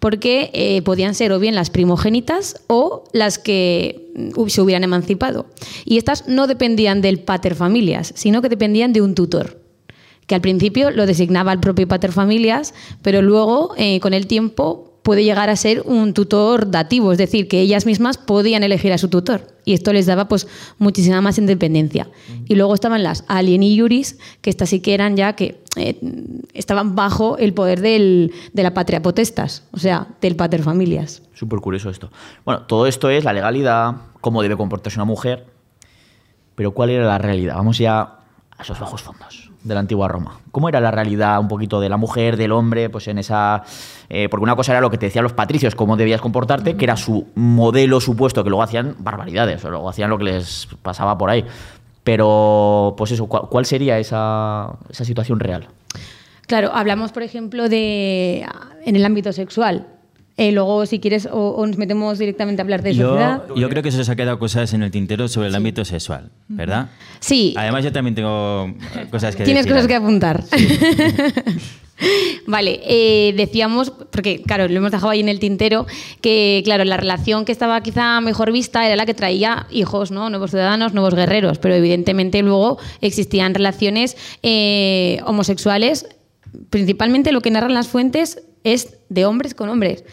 [0.00, 5.46] porque eh, podían ser o bien las primogénitas o las que mm, se hubieran emancipado.
[5.84, 9.57] Y estas no dependían del pater familias, sino que dependían de un tutor
[10.28, 15.00] que al principio lo designaba el propio pater familias, pero luego, eh, con el tiempo,
[15.02, 18.98] puede llegar a ser un tutor dativo, es decir, que ellas mismas podían elegir a
[18.98, 22.08] su tutor y esto les daba pues muchísima más independencia.
[22.46, 25.98] Y luego estaban las alien y juris, que estas sí que eran ya que eh,
[26.52, 31.22] estaban bajo el poder del, de la patria potestas, o sea, del pater familias.
[31.32, 32.10] Súper curioso esto.
[32.44, 35.46] Bueno, todo esto es la legalidad, cómo debe comportarse una mujer,
[36.54, 37.56] pero ¿cuál era la realidad?
[37.56, 38.00] Vamos ya
[38.58, 40.40] a esos bajos fondos de la antigua Roma.
[40.50, 43.64] ¿Cómo era la realidad un poquito de la mujer, del hombre, pues en esa...
[44.08, 46.84] Eh, porque una cosa era lo que te decían los patricios, cómo debías comportarte, que
[46.84, 51.18] era su modelo supuesto, que luego hacían barbaridades, o luego hacían lo que les pasaba
[51.18, 51.44] por ahí.
[52.04, 55.68] Pero, pues eso, ¿cuál, sería esa, esa situación real?
[56.46, 58.46] Claro, hablamos, por ejemplo, de
[58.84, 59.86] en el ámbito sexual.
[60.38, 63.42] Eh, luego, si quieres, o, nos metemos directamente a hablar de yo, sociedad.
[63.56, 66.30] Yo creo que se os ha quedado cosas en el tintero sobre el ámbito sexual,
[66.46, 66.90] ¿verdad?
[67.18, 67.54] Sí.
[67.56, 68.72] Además, yo también tengo
[69.10, 69.74] cosas que Tienes decir.
[69.74, 70.44] cosas que apuntar.
[72.46, 75.88] Vale, eh, decíamos, porque claro, lo hemos dejado ahí en el tintero,
[76.20, 80.30] que claro, la relación que estaba quizá mejor vista era la que traía hijos, ¿no?
[80.30, 86.06] Nuevos ciudadanos, nuevos guerreros, pero evidentemente luego existían relaciones eh, homosexuales.
[86.70, 88.42] Principalmente lo que narran las fuentes
[88.74, 90.04] es de hombres con hombres.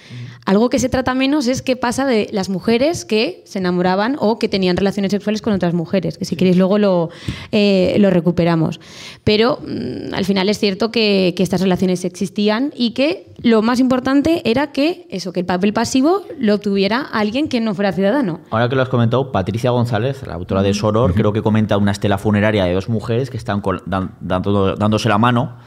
[0.46, 4.38] Algo que se trata menos es qué pasa de las mujeres que se enamoraban o
[4.38, 7.10] que tenían relaciones sexuales con otras mujeres, que si queréis luego lo,
[7.52, 8.80] eh, lo recuperamos.
[9.24, 13.80] Pero mm, al final es cierto que, que, estas relaciones existían y que lo más
[13.80, 18.42] importante era que eso, que el papel pasivo lo obtuviera alguien que no fuera ciudadano.
[18.52, 21.18] Ahora que lo has comentado, Patricia González, la autora de Soror, uh -huh.
[21.18, 25.10] creo que comenta una estela funeraria de dos mujeres que están con, dan, dando, dándose
[25.10, 25.58] la mano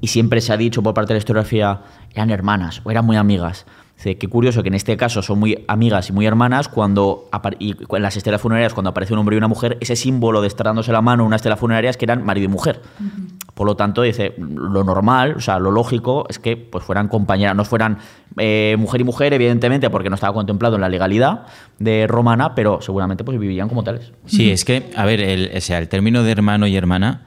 [0.00, 1.80] y siempre se ha dicho por parte de la historiografía,
[2.14, 3.66] eran hermanas o eran muy amigas.
[3.96, 7.74] Dice, qué curioso que en este caso son muy amigas y muy hermanas cuando y
[7.96, 10.66] en las estelas funerarias cuando aparece un hombre y una mujer, ese símbolo de estar
[10.66, 12.80] dándose la mano en una estela funeraria es que eran marido y mujer.
[13.00, 13.54] Uh -huh.
[13.54, 17.56] Por lo tanto, dice, lo normal, o sea, lo lógico es que pues fueran compañeras,
[17.56, 17.98] no fueran
[18.36, 21.46] eh, mujer y mujer, evidentemente, porque no estaba contemplado en la legalidad
[21.80, 24.12] de romana, pero seguramente pues vivirían como tales.
[24.26, 27.22] Sí, es que, a ver, el, o sea, el término de hermano y hermana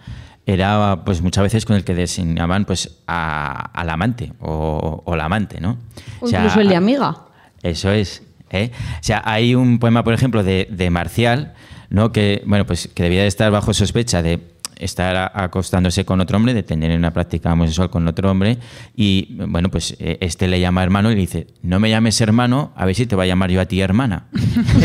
[0.46, 5.26] era pues muchas veces con el que designaban pues a, al amante o, o, la
[5.26, 5.78] amante, ¿no?
[6.20, 7.18] O, sea, incluso el de amiga.
[7.62, 8.24] Eso es.
[8.50, 8.72] ¿eh?
[8.74, 11.54] O sea, hay un poema, por ejemplo, de, de, Marcial,
[11.90, 12.12] ¿no?
[12.12, 14.40] Que, bueno, pues que debía de estar bajo sospecha de
[14.82, 18.58] estar acostándose con otro hombre, de tener una práctica homosexual con otro hombre,
[18.96, 22.86] y bueno, pues este le llama hermano y le dice, no me llames hermano, a
[22.86, 24.26] ver si te va a llamar yo a ti hermana.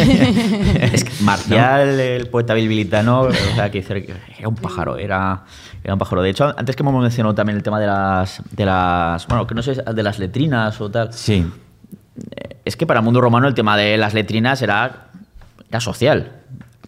[0.80, 2.02] es que Marcial, ¿No?
[2.02, 3.78] el poeta bilbilitano, o sea, que
[4.38, 5.44] era un pájaro, era,
[5.82, 6.22] era un pájaro.
[6.22, 9.54] De hecho, antes que hemos mencionado también el tema de las, de las, bueno, que
[9.54, 11.12] no sé, de las letrinas o tal.
[11.12, 11.46] Sí.
[12.64, 15.08] Es que para el mundo romano el tema de las letrinas era,
[15.68, 16.35] era social.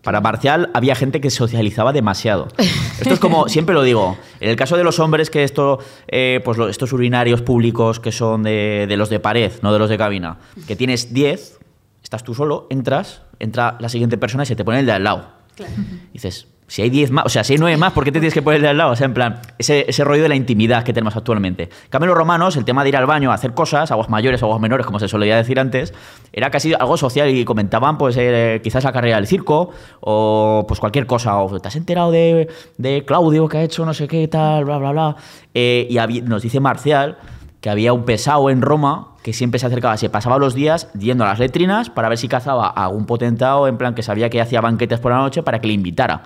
[0.09, 2.49] Para Marcial había gente que socializaba demasiado.
[2.99, 6.41] Esto es como, siempre lo digo, en el caso de los hombres, que esto, eh,
[6.47, 9.99] pues estos urinarios públicos que son de, de, los de pared, no de los de
[9.99, 11.59] cabina, que tienes 10,
[12.03, 15.05] estás tú solo, entras, entra la siguiente persona y se te pone el de al
[15.05, 15.29] lado.
[15.55, 15.75] Claro.
[16.15, 18.35] Dices, si hay 10 más, o sea, si hay 9 más, ¿por qué te tienes
[18.35, 18.93] que poner de al lado?
[18.93, 21.71] O sea, en plan, ese, ese rollo de la intimidad que tenemos actualmente.
[21.91, 24.85] Los romanos, el tema de ir al baño a hacer cosas, aguas mayores, aguas menores,
[24.85, 25.95] como se solía decir antes,
[26.31, 30.79] era casi algo social y comentaban, pues, eh, quizás la carrera del circo o, pues,
[30.79, 31.39] cualquier cosa.
[31.39, 34.77] O te has enterado de, de Claudio que ha hecho no sé qué, tal, bla,
[34.77, 35.17] bla, bla.
[35.55, 37.17] Eh, y nos dice Marcial
[37.63, 41.25] que había un pesado en Roma que siempre se acercaba, se pasaba los días yendo
[41.25, 44.41] a las letrinas para ver si cazaba a algún potentado, en plan que sabía que
[44.41, 46.23] hacía banquetes por la noche para que le invitara.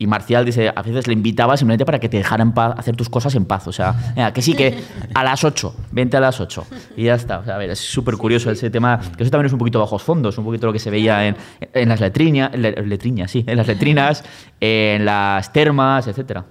[0.00, 2.96] Y Marcial dice, a veces le invitaba simplemente para que te dejara en paz, hacer
[2.96, 3.68] tus cosas en paz.
[3.68, 4.82] O sea, mira, que sí, que
[5.12, 6.66] a las 8, vente a las 8.
[6.96, 7.40] Y ya está.
[7.40, 9.78] O sea, a ver, es súper curioso ese tema, que eso también es un poquito
[9.78, 11.36] bajos fondos, un poquito lo que se veía en,
[11.74, 14.24] en las letriñas, letriñas, sí, en las letrinas,
[14.58, 16.46] en las termas, etcétera.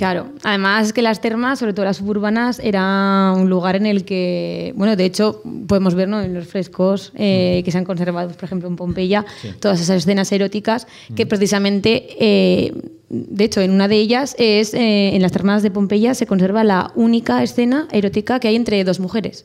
[0.00, 4.72] Claro, además que las termas, sobre todo las suburbanas, era un lugar en el que,
[4.74, 6.22] bueno, de hecho podemos ver ¿no?
[6.22, 9.50] en los frescos eh, que se han conservado, por ejemplo, en Pompeya, sí.
[9.60, 12.72] todas esas escenas eróticas que precisamente, eh,
[13.10, 16.64] de hecho, en una de ellas es, eh, en las termas de Pompeya se conserva
[16.64, 19.44] la única escena erótica que hay entre dos mujeres.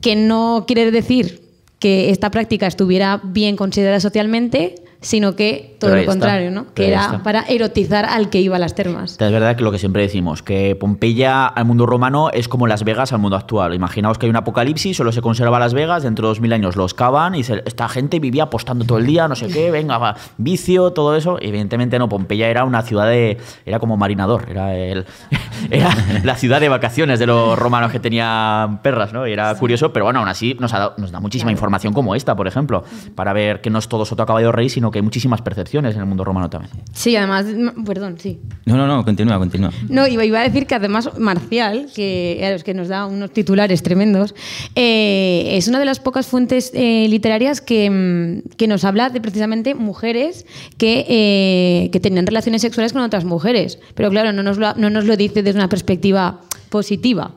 [0.00, 1.42] Que no quiere decir
[1.80, 6.12] que esta práctica estuviera bien considerada socialmente, sino que todo lo está.
[6.12, 6.72] contrario, ¿no?
[6.74, 7.22] Que era está.
[7.22, 9.12] para erotizar al que iba a las termas.
[9.12, 12.84] Es verdad que lo que siempre decimos, que Pompeya al mundo romano es como Las
[12.84, 13.74] Vegas al mundo actual.
[13.74, 16.74] Imaginaos que hay un apocalipsis, solo se conserva Las Vegas, dentro de dos mil años
[16.76, 19.98] los cavan y se- esta gente vivía apostando todo el día, no sé qué, venga,
[19.98, 21.36] va, vicio, todo eso.
[21.40, 23.36] Evidentemente no, Pompeya era una ciudad de...
[23.66, 25.04] era como marinador, era, el,
[25.70, 25.90] era
[26.22, 29.26] la ciudad de vacaciones de los romanos que tenían perras, ¿no?
[29.28, 32.14] Y era curioso, pero bueno, aún así nos, ha dado- nos da muchísima información como
[32.14, 35.00] esta, por ejemplo, para ver que no es todo soto a caballo rey, sino que
[35.00, 36.72] hay muchísimas percepciones en el mundo romano también.
[36.92, 37.46] Sí, además,
[37.84, 38.38] perdón, sí.
[38.64, 39.72] No, no, no, continúa, continúa.
[39.88, 44.36] No, iba, iba a decir que además Marcial, que, que nos da unos titulares tremendos,
[44.76, 49.20] eh, es una de las pocas fuentes eh, literarias que, mm, que nos habla de
[49.20, 50.46] precisamente mujeres
[50.78, 53.80] que, eh, que tenían relaciones sexuales con otras mujeres.
[53.96, 57.34] Pero claro, no nos lo, no nos lo dice desde una perspectiva positiva.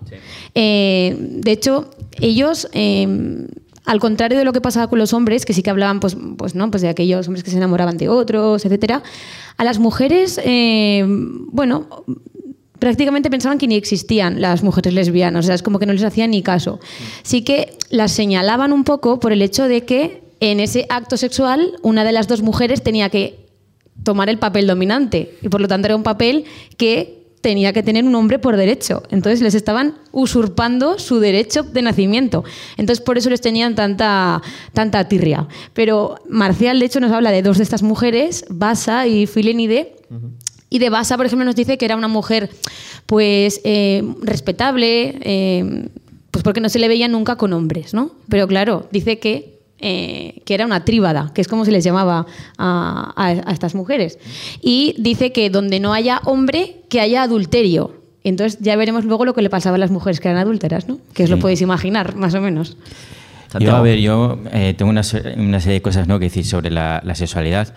[0.53, 1.89] Eh, de hecho,
[2.21, 2.67] ellos...
[3.87, 6.53] al contrario de lo que pasaba con los hombres, que sí que hablaban pues, pues,
[6.55, 6.69] ¿no?
[6.69, 9.01] pues de aquellos hombres que se enamoraban de otros, etcétera,
[9.55, 11.87] a las mujeres, eh, bueno,
[12.79, 16.03] prácticamente pensaban que ni existían las mujeres lesbianas, o sea, es como que no les
[16.03, 16.81] hacían ni caso.
[17.23, 21.71] Sí que las señalaban un poco por el hecho de que en ese acto sexual
[21.81, 23.47] una de las dos mujeres tenía que
[24.03, 26.43] tomar el papel dominante y por lo tanto era un papel
[26.75, 29.03] que tenía que tener un hombre por derecho.
[29.09, 32.43] Entonces les estaban usurpando su derecho de nacimiento.
[32.77, 34.41] Entonces por eso les tenían tanta,
[34.73, 35.47] tanta tirria.
[35.73, 39.95] Pero Marcial, de hecho, nos habla de dos de estas mujeres, Basa y Filenide.
[40.69, 42.49] Y de Basa, por ejemplo, nos dice que era una mujer
[43.05, 45.89] pues eh, respetable, eh,
[46.31, 48.11] pues porque no se le veía nunca con hombres, ¿no?
[48.27, 52.25] Pero claro, dice que eh, que era una tríbada, que es como se les llamaba
[52.57, 54.17] a, a- a estas mujeres.
[54.61, 57.93] Y dice que donde no haya hombre, que haya adulterio.
[58.23, 60.97] Entonces ya veremos luego lo que le pasaba a las mujeres que eran adúlteras, ¿no?
[61.13, 61.41] Que os lo Sí.
[61.41, 62.75] podéis imaginar, más o menos.
[63.59, 66.19] Yo, a ver, yo eh, tengo una, se- una serie de cosas ¿no?
[66.19, 67.73] que decir sobre la, la sexualidad.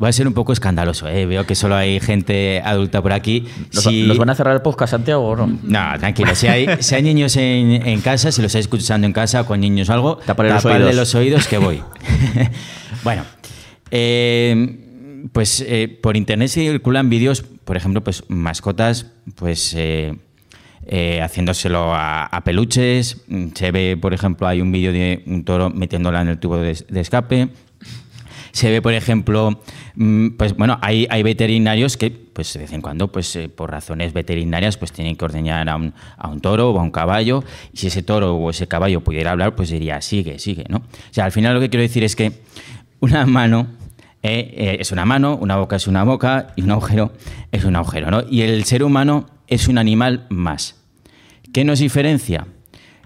[0.00, 1.26] Voy a ser un poco escandaloso, ¿eh?
[1.26, 3.44] veo que solo hay gente adulta por aquí.
[3.74, 5.46] ¿Nos, Si- nos van a cerrar el podcast, Santiago, o no?
[5.62, 6.34] No, tranquilo.
[6.34, 9.60] Si hay, si hay niños en, en casa, si los estáis escuchando en casa con
[9.60, 10.94] niños o algo, Taparle los oídos.
[10.96, 11.82] los oídos que voy.
[13.04, 13.24] bueno,
[13.90, 14.78] eh,
[15.32, 20.14] pues eh, por internet circulan vídeos, por ejemplo, pues mascotas, pues eh,
[21.22, 23.18] haciéndoselo a, a peluches.
[23.54, 26.76] Se ve, por ejemplo, hay un vídeo de un toro metiéndola en el tubo de,
[26.88, 27.48] de escape.
[28.52, 29.60] Se ve, por ejemplo,
[29.94, 34.12] mm, pues bueno, hay, veterinarios que, pues de vez en cuando, pues eh, por razones
[34.12, 37.44] veterinarias, pues tienen que ordeñar a un, a un toro o a un caballo.
[37.72, 40.78] Y si ese toro o ese caballo pudiera hablar, pues diría, sigue, sigue, ¿no?
[40.78, 42.32] O sea, al final lo que quiero decir es que
[43.00, 43.66] una mano
[44.22, 47.12] eh, eh, es una mano, una boca es una boca y un agujero
[47.52, 48.22] es un agujero, ¿no?
[48.28, 50.76] Y el ser humano es un animal más.
[51.52, 52.46] ¿Qué nos diferencia?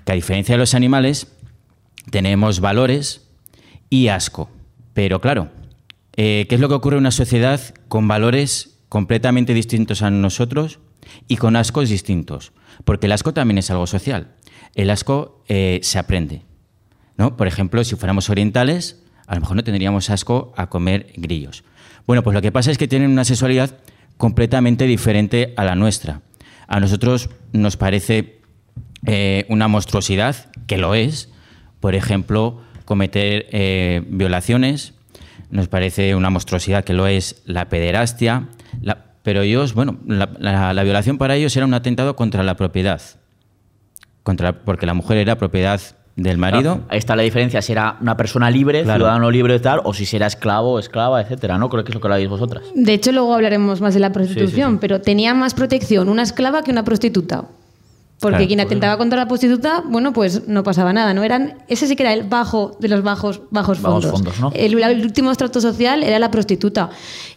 [0.05, 1.29] Que a diferencia de los animales,
[2.11, 3.29] tenemos valores
[3.91, 4.51] y asco.
[4.95, 5.51] Pero claro,
[6.17, 10.79] eh, ¿qué es lo que ocurre en una sociedad con valores completamente distintos a nosotros
[11.29, 12.53] y con ascos distintos?
[12.85, 14.37] Porque el asco también es algo social.
[14.75, 16.43] El asco eh, se aprende.
[17.17, 17.37] ¿no?
[17.37, 21.65] Por ejemplo, si fuéramos orientales, a lo mejor no tendríamos asco a comer grillos.
[22.07, 23.79] Bueno, pues lo que pasa es que tienen una sexualidad
[24.17, 26.23] completamente diferente a la nuestra.
[26.67, 28.41] A nosotros nos parece
[29.07, 31.31] eh, una monstruosidad, que lo es,
[31.81, 34.95] por ejemplo, cometer eh, violaciones,
[35.51, 38.49] nos parece una monstruosidad que lo es la pederastia,
[38.83, 42.57] la- pero ellos, bueno, la, la- la violación para ellos era un atentado contra la
[42.57, 43.01] propiedad,
[44.23, 45.81] contra, porque la mujer era propiedad
[46.17, 46.83] del marido.
[46.89, 49.01] Ahí está la diferencia, si era una persona libre, Claro.
[49.01, 51.69] ciudadano libre y tal, o si era esclavo, esclava, etcétera, ¿no?
[51.69, 52.65] Creo que es lo que habéis vosotras.
[52.75, 54.79] De hecho, luego hablaremos más de la prostitución, sí.
[54.81, 57.47] pero tenía más protección una esclava que una prostituta.
[58.21, 58.47] Porque Claro.
[58.49, 61.25] quien atentaba contra la prostituta, bueno, pues no pasaba nada, ¿no?
[61.25, 64.11] Eran, ese sí que era el bajo de los bajos, bajos Bajos fondos.
[64.13, 64.53] fondos, ¿no?
[64.55, 66.89] el, el último estrato social era la prostituta.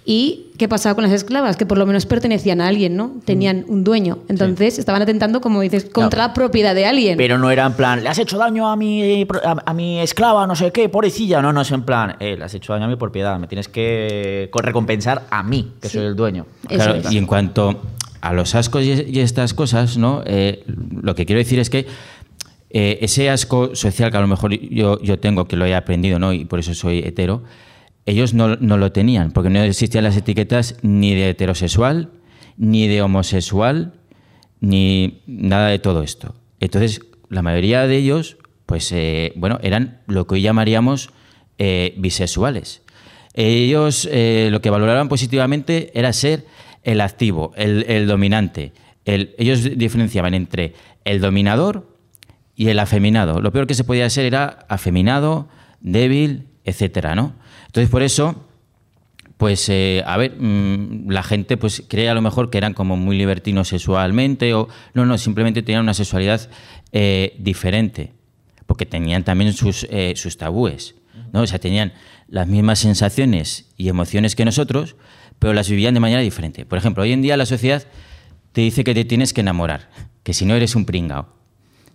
[0.06, 1.58] ¿Y qué pasaba con las esclavas?
[1.58, 3.12] Que por lo menos pertenecían a alguien, ¿no?
[3.26, 4.20] Tenían un dueño.
[4.30, 7.18] Entonces estaban atentando, como dices, contra la propiedad de alguien.
[7.18, 10.48] Pero no era en plan, le has hecho daño a mi, a, a mi esclava,
[10.48, 11.42] no sé qué, pobrecilla.
[11.42, 13.68] No, no es en plan, eh, le has hecho daño a mi propiedad, me tienes
[13.68, 16.46] que co- recompensar a mí, que soy el dueño.
[16.70, 17.12] Eso Claro, es.
[17.12, 17.82] y en cuanto
[18.21, 20.23] a los ascos y, estas cosas, ¿no?
[20.25, 21.86] Eh, lo que quiero decir es que
[22.69, 26.19] eh, ese asco social que a lo mejor yo, yo tengo, que lo he aprendido,
[26.19, 26.34] ¿no?
[26.34, 27.43] Y por eso soy hetero,
[28.06, 32.12] ellos no, no lo tenían, porque no existían las etiquetas ni de heterosexual,
[32.58, 33.93] ni de homosexual,
[34.60, 36.36] ni nada de todo esto.
[36.60, 41.10] Entonces, la mayoría de ellos, pues, eh, bueno, eran lo que hoy llamaríamos
[41.97, 42.84] bisexuales.
[43.34, 46.45] Ellos lo que valoraban positivamente era ser
[46.88, 48.71] el activo, el, dominante.
[49.04, 50.73] El- ellos diferenciaban entre
[51.04, 51.97] el dominador
[52.56, 53.41] y el afeminado.
[53.41, 55.50] Lo peor que se podía ser era afeminado,
[55.82, 57.36] débil, etcétera, ¿no?
[57.65, 58.47] Entonces, por eso,
[59.36, 62.95] pues, eh, a ver, mm, la gente pues cree a lo mejor que eran como
[62.95, 66.50] muy libertinos sexualmente o no, no, simplemente tenían una sexualidad
[66.93, 68.13] eh, diferente,
[68.65, 70.95] porque tenían también sus, eh, sus tabúes,
[71.34, 71.41] ¿no?
[71.41, 71.91] O sea, tenían
[72.30, 74.95] las mismas sensaciones y emociones que nosotros,
[75.39, 76.65] pero las vivían de manera diferente.
[76.65, 77.84] Por ejemplo, hoy en día la sociedad
[78.52, 79.89] te dice que te tienes que enamorar,
[80.23, 81.28] que si no eres un pringao,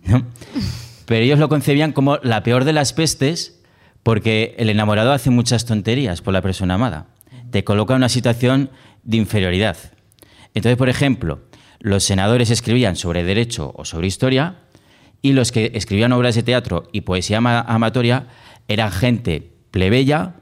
[0.05, 0.25] ¿no?
[1.05, 3.59] Pero ellos lo concebían como la peor de las pestes
[4.03, 7.07] porque el enamorado hace muchas tonterías por la persona amada.
[7.51, 8.69] Te coloca en una situación
[9.03, 9.75] de inferioridad.
[10.53, 11.41] Entonces, por ejemplo,
[11.79, 14.59] los senadores escribían sobre derecho o sobre historia
[15.21, 18.27] y los que escribían obras de teatro y poesía ama- amatoria
[18.69, 20.35] eran gente plebeya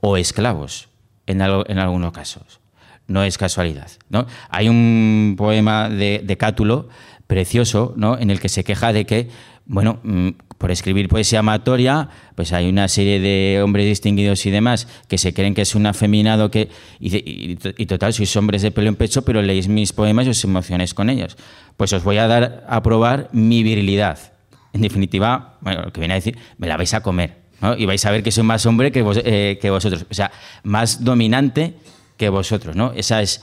[0.00, 0.88] o esclavos,
[1.26, 2.60] en, algo- algunos casos.
[3.08, 3.88] No es casualidad.
[4.50, 6.88] Hay un poema de, de Cátulo
[7.26, 8.18] precioso ¿no?
[8.18, 9.28] en el que se queja de que,
[9.64, 14.88] bueno, mm, por escribir poesía amatoria, pues hay una serie de hombres distinguidos y demás
[15.06, 16.68] que se creen que es un afeminado que.
[16.98, 20.94] Y total, sois hombres de pelo en pecho, pero leéis mis poemas y os emocionáis
[20.94, 21.36] con ellos.
[21.76, 24.18] Pues os voy a dar a probar mi virilidad.
[24.72, 27.45] En definitiva, bueno, lo que viene a decir, me la vais a comer.
[27.60, 27.76] ¿No?
[27.76, 30.04] Y vais a ver que soy más hombre que, vos- eh, que vosotros.
[30.10, 30.30] O sea,
[30.62, 31.74] más dominante
[32.16, 32.92] que vosotros, ¿no?
[32.92, 33.42] Esa es,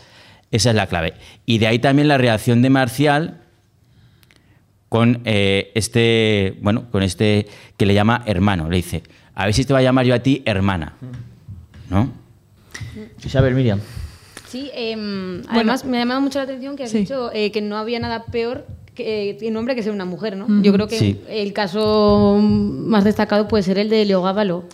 [0.52, 1.14] esa es la clave.
[1.46, 3.40] Y de ahí también la reacción de Marcial
[4.90, 7.48] con eh, este, bueno, con este
[7.78, 8.70] que le llama hermano.
[8.70, 10.94] Le dice, a ver si te va a llamar yo a ti hermana.
[11.90, 12.12] ¿No?
[13.24, 13.80] Isabel, Miriam.
[14.48, 17.00] Sí, em, además me ha llamado mucho la atención que has Sí.
[17.00, 20.38] dicho eh, que no había nada peor que eh, un hombre que ser una mujer,
[20.38, 20.48] ¿no?
[20.62, 21.20] Yo creo que Sí.
[21.30, 24.66] el caso más destacado puede ser el de Leo Gábalo.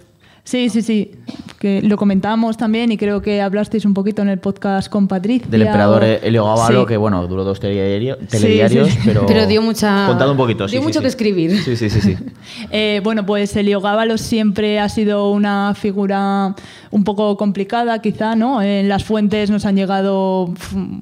[0.43, 1.11] Sí, sí, sí.
[1.59, 5.45] Que lo comentábamos también y creo que hablasteis un poquito en el podcast con Patricia.
[5.49, 6.87] Del emperador o- Helio Gábalo, Sí.
[6.87, 8.99] que bueno, duró dos telediario- telediarios, sí.
[9.03, 9.25] pero...
[9.25, 11.03] Pero dio mucha- Contad un poquito, sí, dio sí, mucho sí.
[11.03, 11.57] que escribir.
[11.61, 12.15] Sí, sí, sí, sí.
[12.71, 16.55] Eh, bueno, pues Elio Gábalo siempre ha sido una figura
[16.91, 18.61] un poco complicada, quizá, ¿no?
[18.61, 20.53] En las fuentes nos han llegado,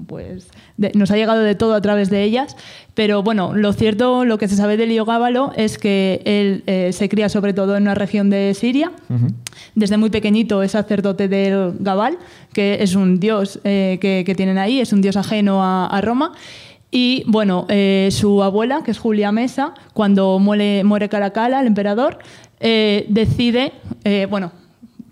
[0.07, 2.55] pues, de- nos ha llegado de todo a través de ellas.
[2.95, 6.91] Pero bueno, lo cierto, lo que se sabe de Elio Gábalo es que él eh,
[6.93, 8.91] se cría sobre todo en una región de Siria.
[9.75, 12.17] Desde muy pequeñito es sacerdote del Gabal,
[12.53, 16.01] que es un dios eh, que, que tienen ahí, es un dios ajeno a, a
[16.01, 16.33] Roma.
[16.89, 22.19] Y bueno, eh, su abuela, que es Julia Mesa, cuando muere, muere Caracalla, el emperador,
[22.59, 23.73] eh, decide,
[24.29, 24.51] bueno,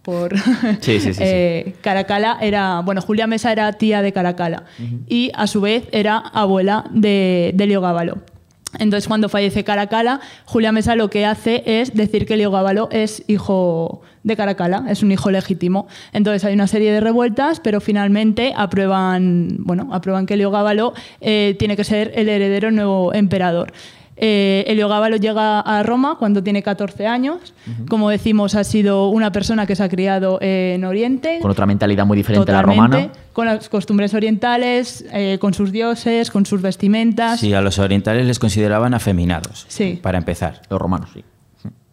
[0.06, 1.20] por Sí, sí, sí, sí.
[1.26, 4.64] eh, Caracalla era, bueno, Julia Mesa era tía de Caracalla
[5.10, 8.20] y a su vez era abuela de, de Leo Gábalo.
[8.80, 13.24] Entonces, cuando fallece Caracalla, Julia Mesa lo que hace es decir que Leo Gábalo es
[13.28, 15.88] hijo de Caracalla, es un hijo legítimo.
[16.14, 21.56] Entonces, hay una serie de revueltas, pero finalmente aprueban, bueno, aprueban que Leo Gábalo eh,
[21.60, 23.72] tiene que ser el heredero nuevo emperador.
[24.18, 27.54] Eh, Elio Gábalo llega a Roma cuando tiene 14 años.
[27.90, 31.40] Como decimos, ha sido una persona que se ha criado en Oriente.
[31.42, 33.14] Con otra mentalidad muy diferente a la totalmente, romana.
[33.34, 37.40] Con las costumbres orientales, eh, con sus dioses, con sus vestimentas.
[37.42, 40.00] Sí, a los orientales les consideraban afeminados, Sí.
[40.02, 40.62] para empezar.
[40.70, 41.24] Los romanos, sí.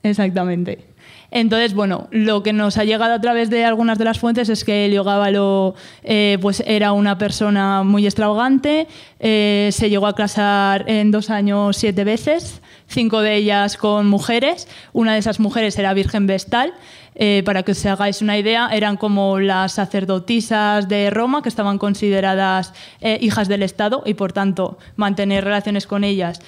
[0.05, 0.87] Exactamente.
[1.35, 4.65] Entonces, bueno, lo que nos ha llegado a través de algunas de las fuentes es
[4.65, 8.87] que Elio eh, pues era una persona muy extravagante,
[9.19, 14.69] eh, se llegó a casar en dos años siete veces, cinco de ellas con mujeres,
[14.93, 16.75] una de esas mujeres era Virgen Vestal,
[17.15, 21.79] eh, para que os hagáis una idea, eran como las sacerdotisas de Roma que estaban
[21.79, 22.75] consideradas
[23.21, 26.41] hijas del Estado y por tanto mantener relaciones con ellas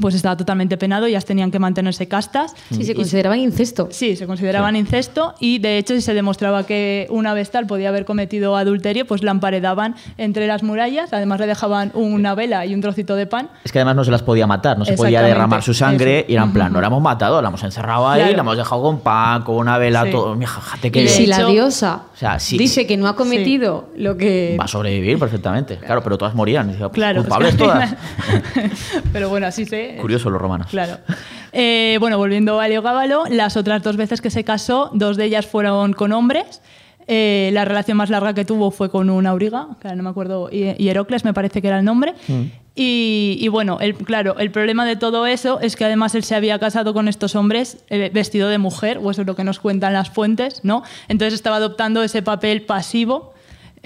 [0.00, 2.54] pues estaba totalmente penado, ellas tenían que mantenerse castas.
[2.70, 3.88] Sí, se Y- consideraban incesto.
[3.90, 8.04] Sí, se consideraban incesto y de hecho si se demostraba que una vestal podía haber
[8.04, 12.80] cometido adulterio, pues la emparedaban entre las murallas, además le dejaban una vela y un
[12.80, 13.48] trocito de pan.
[13.64, 16.26] Es que además no se las podía matar, no se podía derramar su sangre eso.
[16.30, 18.36] y era en plan, no la hemos matado, la hemos encerrado ahí, Claro.
[18.36, 20.10] la hemos dejado con pan, con una vela, Sí.
[20.10, 20.34] todo.
[20.34, 23.88] Mija, fíjate Y que de si la diosa O sea, dice que no ha cometido
[23.96, 24.56] lo que...
[24.58, 25.76] va a sobrevivir perfectamente.
[25.78, 26.68] Claro, pero todas morían.
[26.68, 27.96] Decía, pues, Claro, culpables es que al todas.
[29.12, 29.85] Pero bueno, así se...
[30.00, 30.68] Curioso los romanos.
[30.70, 30.98] Claro.
[31.52, 35.24] Eh, bueno, volviendo a Leo Gábalo, las otras dos veces que se casó, dos de
[35.24, 36.60] ellas fueron con hombres.
[37.08, 40.10] Eh, la relación más larga que tuvo fue con un auriga, que ahora no me
[40.10, 42.14] acuerdo, y Hierocles me parece que era el nombre.
[42.74, 46.34] Y, y bueno, el, claro, el problema de todo eso es que además él se
[46.34, 49.60] había casado con estos hombres eh, vestido de mujer, o eso es lo que nos
[49.60, 50.82] cuentan las fuentes, ¿no?
[51.08, 53.32] Entonces estaba adoptando ese papel pasivo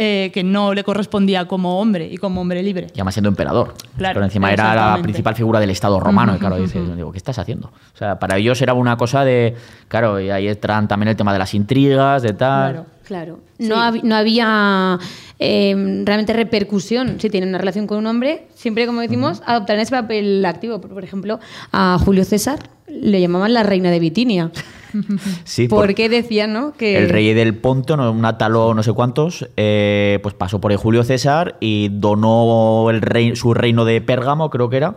[0.02, 2.86] eh, que no le correspondía como hombre y como hombre libre.
[2.88, 3.74] Y además siendo emperador.
[3.98, 6.34] Claro, pero encima era la principal figura del Estado romano.
[6.34, 7.68] y claro, dices, digo, ¿qué estás haciendo?
[7.68, 9.54] O sea, para ellos era una cosa de.
[9.88, 12.72] Claro, y ahí entran también el tema de las intrigas, de tal.
[12.72, 12.86] Claro.
[13.10, 13.40] Claro.
[13.58, 14.96] No, hab- no había
[15.40, 15.74] eh,
[16.04, 18.46] realmente repercusión si tienen una relación con un hombre.
[18.54, 20.80] Siempre, como decimos, adoptarán ese papel activo.
[20.80, 21.40] Por, por ejemplo,
[21.72, 24.50] a Julio César le llamaban la reina de Bitinia.
[25.44, 26.72] Sí, ¿Por por- decían, no?
[26.72, 30.72] Que El rey del Ponto, no, un atalo no sé cuántos, eh, pues pasó por
[30.72, 34.96] el Julio César y donó el rey, su reino de Pérgamo, creo que era.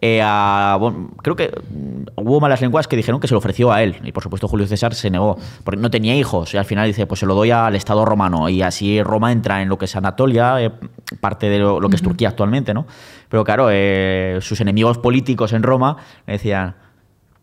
[0.00, 3.72] eh, a- bueno, creo que mm, hubo malas lenguas que dijeron que se lo ofreció
[3.72, 6.64] a él y por supuesto Julio César se negó porque no tenía hijos y al
[6.66, 9.78] final dice pues se lo doy al Estado romano y así Roma entra en lo
[9.78, 10.72] que es Anatolia eh,
[11.20, 12.86] parte de lo, lo que es Turquía actualmente no
[13.30, 16.74] pero claro eh, sus enemigos políticos en Roma decían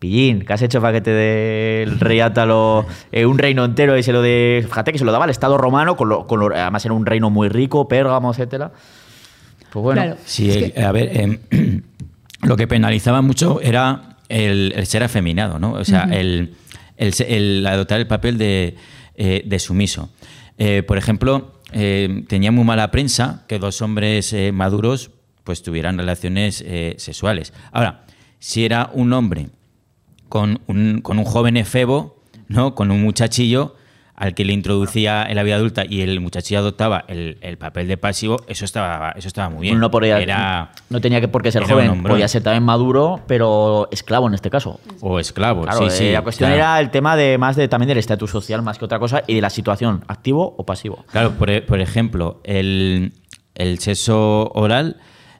[0.02, 3.96] Pillín, ¿qué has hecho para que te dé el rey Átalo eh, un reino entero
[3.96, 4.64] y se lo de.
[4.68, 7.06] Fíjate que se lo daba al Estado romano, con lo- con lo- además era un
[7.06, 8.72] reino muy rico, Pérgamo, etcétera.
[9.72, 10.02] Pues bueno.
[10.02, 10.16] Claro.
[10.24, 11.38] Sí, Es que- a ver, em,
[12.42, 15.74] lo que penalizaba mucho era el, el ser afeminado, ¿no?
[15.74, 16.54] O sea, el,
[16.96, 18.74] el el adoptar el papel de,
[19.14, 20.10] eh, de sumiso.
[20.58, 25.12] Eh, por ejemplo, eh, tenía muy mala prensa que dos hombres eh, maduros
[25.44, 27.52] pues tuvieran relaciones eh, sexuales.
[27.70, 28.02] Ahora,
[28.40, 29.46] si era un hombre
[30.32, 32.16] con un, con un joven efebo,
[32.48, 32.74] ¿no?
[32.74, 33.74] Con un muchachillo
[34.14, 37.86] al que le introducía en la vida adulta y el muchachillo adoptaba el, el papel
[37.86, 39.78] de pasivo, eso estaba, eso estaba muy bien.
[39.78, 39.90] no,
[40.22, 44.32] Era, no tenía que por qué ser joven, podía ser también maduro, pero esclavo en
[44.32, 44.80] este caso.
[45.02, 46.12] o esclavo, Claro, sí, sí.
[46.12, 46.62] la cuestión claro.
[46.62, 49.34] era el tema de más de también del estatus social más que otra cosa y
[49.34, 51.04] de la situación, activo o pasivo.
[51.12, 53.12] Claro, por, e- por ejemplo, el,
[53.54, 54.96] el sexo oral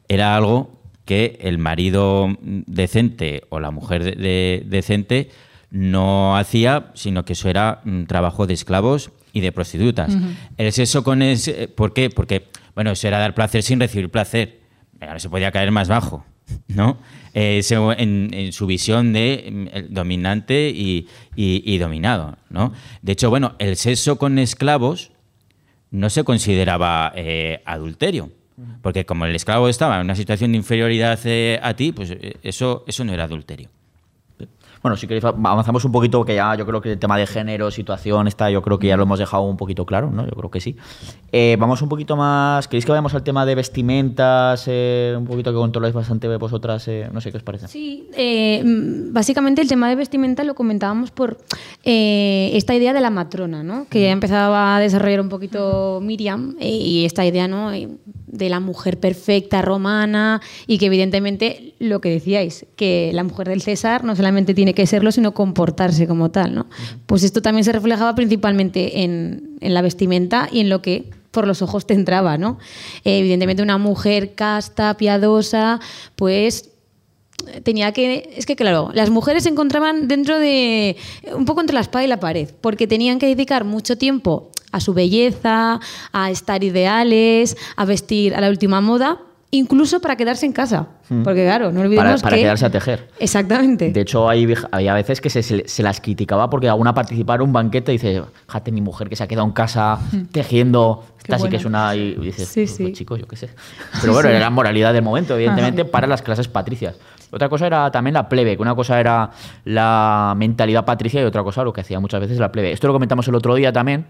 [0.09, 5.31] era algo que el marido decente o la mujer de- de- decente
[5.71, 10.15] no hacía, sino que eso era mm, trabajo de esclavos y de prostitutas.
[10.59, 12.11] El sexo con ese, ¿por qué?
[12.11, 14.61] Porque, bueno, eso era dar placer sin recibir placer.
[15.01, 16.25] Ahora se podía caer más bajo,
[16.69, 16.99] ¿no?
[17.35, 22.73] Eh, en, en su visión de mm, dominante y, y- y dominado, ¿no?
[23.01, 25.11] De hecho, bueno, el sexo con esclavos
[25.91, 28.31] no se consideraba eh, adulterio.
[28.83, 32.37] Porque como el esclavo estaba en una situación de inferioridad eh, a ti, pues eh,
[32.43, 33.71] eso, eso no era adulterio.
[34.83, 37.71] Bueno, si queréis avanzamos un poquito, que ya yo creo que el tema de género,
[37.71, 40.25] situación, está, yo creo que ya lo hemos dejado un poquito claro, ¿no?
[40.25, 40.77] Yo creo que sí.
[41.31, 42.67] Eh, vamos un poquito más.
[42.69, 44.65] ¿Queréis que vayamos al tema de vestimentas?
[44.67, 47.69] eh, un poquito que controláis bastante vosotras, eh, no sé qué os parece.
[47.69, 48.09] Sí,
[48.65, 51.39] mm, básicamente el tema de vestimenta lo comentábamos por
[51.85, 53.87] esta idea de la matrona, ¿no?
[53.89, 57.71] que empezaba a desarrollar un poquito Miriam eh, y esta idea ¿no?
[57.71, 63.61] De la mujer perfecta romana y que evidentemente lo que decíais, que la mujer del
[63.61, 66.55] César no solamente tiene que serlo, sino comportarse como tal.
[66.55, 66.67] ¿no?
[67.07, 71.47] Pues esto también se reflejaba principalmente en, en la vestimenta y en lo que por
[71.47, 72.59] los ojos te entraba, ¿no?
[73.05, 75.81] Eh, evidentemente una mujer casta, piadosa,
[76.15, 76.69] pues
[77.65, 80.97] tenía que es que claro las mujeres se encontraban dentro de
[81.35, 84.79] un poco entre la espada y la pared porque tenían que dedicar mucho tiempo a
[84.79, 85.81] su belleza
[86.13, 89.19] a estar ideales a vestir a la última moda
[89.55, 90.87] incluso para quedarse en casa
[91.25, 93.11] porque claro no Para, olvidemos para que quedarse a tejer.
[93.19, 97.43] exactamente De hecho, hay, había veces que se, se- se las criticaba porque alguna participara
[97.43, 99.99] en un banquete y dice, fíjate, mi mujer que se ha quedado en casa
[100.33, 101.95] tejiendo, esta sí que es una...
[101.95, 102.83] Y dices, Sí, pues, sí.
[102.85, 103.51] pues, chicos, yo qué sé.
[104.01, 106.97] Pero bueno, era la moralidad del momento, evidentemente, para las clases patricias.
[107.31, 109.31] Otra cosa era también la plebe, que una cosa era
[109.65, 112.73] la mentalidad patricia y otra cosa lo que hacía muchas veces la plebe.
[112.73, 114.07] Esto lo comentamos el otro día también,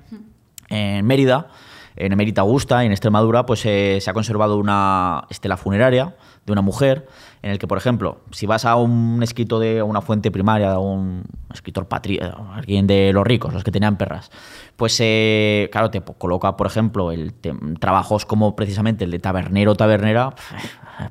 [0.68, 1.48] en Mérida,
[1.96, 6.14] en Emérita Augusta, en Extremadura, pues eh, se ha conservado una estela funeraria
[6.46, 7.06] de una mujer,
[7.42, 10.78] en el que, por ejemplo, si vas a un escrito de una fuente primaria, a
[10.78, 12.18] un escritor patri
[12.54, 14.30] alguien de los ricos, los que tenían perras,
[14.76, 17.34] pues eh, claro, te coloca, por ejemplo, el
[17.78, 20.34] trabajos como precisamente el de tabernero o tabernera,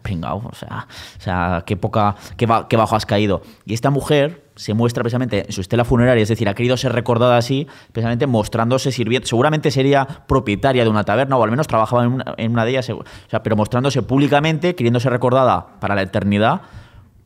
[0.02, 3.42] pringao, o sea, o sea, qué poca, qué bajo has caído.
[3.66, 6.94] Y esta mujer se muestra precisamente en su estela funeraria, es decir, ha querido ser
[6.94, 12.04] recordada así, precisamente mostrándose sirviendo, seguramente sería propietaria de una taberna o al menos trabajaba
[12.04, 15.96] en una, en una de ellas, o sea, pero mostrándose públicamente, queriendo ser recordada para
[15.96, 16.62] la eternidad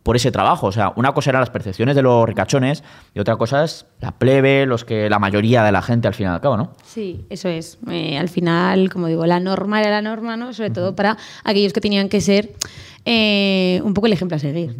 [0.01, 0.67] por ese trabajo.
[0.67, 2.83] O sea, una cosa eran las percepciones de los ricachones
[3.13, 6.27] y otra cosa es la plebe, los que la mayoría de la gente al fin
[6.27, 6.73] y al cabo, ¿no?
[6.85, 7.79] Sí, eso es.
[7.89, 10.53] Eh, al final, como digo, la norma era la norma, ¿no?
[10.53, 12.53] Sobre todo para aquellos que tenían que ser
[13.03, 14.77] eh, un poco el ejemplo a seguir.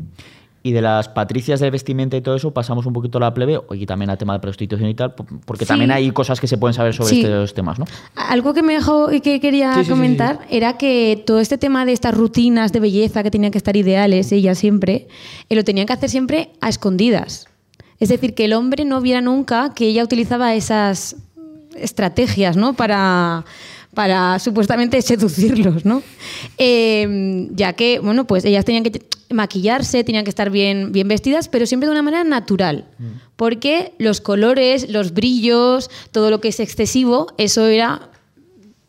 [0.66, 3.59] Y de las patricias de vestimenta y todo eso, pasamos un poquito a la plebe
[3.76, 5.68] y también al tema de prostitución y tal, po- porque Sí.
[5.68, 7.22] también hay cosas que se pueden saber sobre Sí.
[7.22, 7.86] estos temas, ¿no?
[8.16, 11.91] Algo que me dejó y que quería Sí, comentar era que todo este tema de
[11.91, 15.07] estas rutinas de belleza que tenían que estar ideales, ella siempre,
[15.49, 17.47] eh, lo tenían que hacer siempre a escondidas.
[17.99, 21.16] Es decir, que el hombre no viera nunca que ella utilizaba esas
[21.76, 22.74] estrategias, ¿no?
[22.74, 23.45] Para,
[23.96, 26.04] para supuestamente seducirlos, ¿no?
[26.60, 31.48] Eh, ya que, bueno, pues ellas tenían que maquillarse, tenían que estar bien, bien vestidas,
[31.48, 32.86] pero siempre de una manera natural.
[33.36, 38.12] Porque los colores, los brillos, todo lo que es excesivo, eso era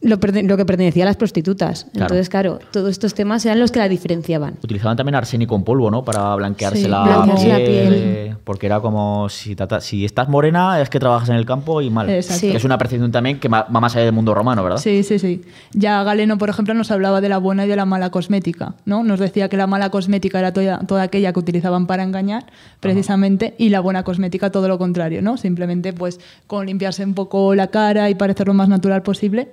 [0.07, 1.85] lo, lo que pertenecía a las prostitutas.
[1.93, 2.05] Claro.
[2.07, 4.55] Entonces, claro, todos estos temas eran los que la diferenciaban.
[4.63, 6.05] Utilizaban también arsénico en polvo, ¿no?
[6.05, 7.69] Para blanquearse Sí, la, blanquearse la piel.
[7.95, 9.57] eh, Porque era como si,
[10.05, 12.23] estás morena es que trabajas en el campo y mal.
[12.23, 12.51] Sí.
[12.51, 14.79] Que es una percepción también que va más allá del mundo romano, ¿verdad?
[14.79, 15.43] Sí, sí, sí.
[15.73, 19.03] Ya Galeno, por ejemplo, nos hablaba de la buena y de la mala cosmética, ¿no?
[19.05, 22.47] Nos decía que la mala cosmética era toda, toda aquella que utilizaban para engañar,
[22.81, 25.37] precisamente, y la buena cosmética todo lo contrario, ¿no?
[25.37, 29.49] Simplemente, pues, con limpiarse un poco la cara y parecer lo más natural posible,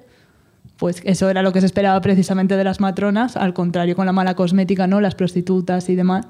[0.84, 4.11] pues eso era lo que se esperaba precisamente de las matronas, al contrario con la
[4.11, 4.99] mala cosmética, ¿no?
[4.99, 6.25] Las prostitutas y demás.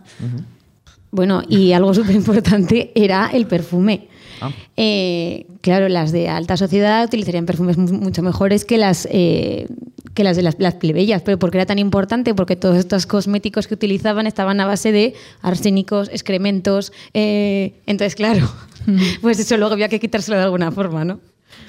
[1.09, 4.09] Bueno, y algo súper importante era el perfume.
[4.41, 4.51] Ah.
[4.77, 9.65] Eh, claro, las de alta sociedad utilizarían perfumes mu- mucho mejores que las, eh,
[10.13, 11.23] que las de las, las plebeyas.
[11.23, 12.35] ¿Pero por qué era tan importante?
[12.35, 16.93] Porque todos estos cosméticos que utilizaban estaban a base de arsénicos, excrementos.
[17.15, 18.47] eh, entonces, claro,
[19.23, 21.19] pues eso luego había que quitárselo de alguna forma, ¿no?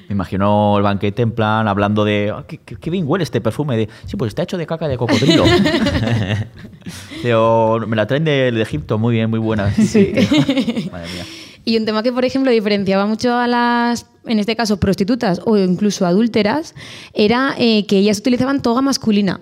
[0.08, 3.40] Me imagino el banquete en plan hablando de "Ah, ¿qué, qué- qué bien huele este
[3.40, 3.76] perfume.
[3.76, 5.44] De, sí, pues está hecho de caca de cocodrilo.
[7.22, 9.72] Pero me la traen de, de Egipto, muy bien, muy buena.
[9.72, 10.88] Sí, sí.
[10.92, 11.24] Madre mía.
[11.64, 15.56] Y un tema que, por ejemplo, diferenciaba mucho a las, en este caso, prostitutas o
[15.56, 16.74] incluso adúlteras,
[17.14, 19.40] era eh, que ellas utilizaban toga masculina.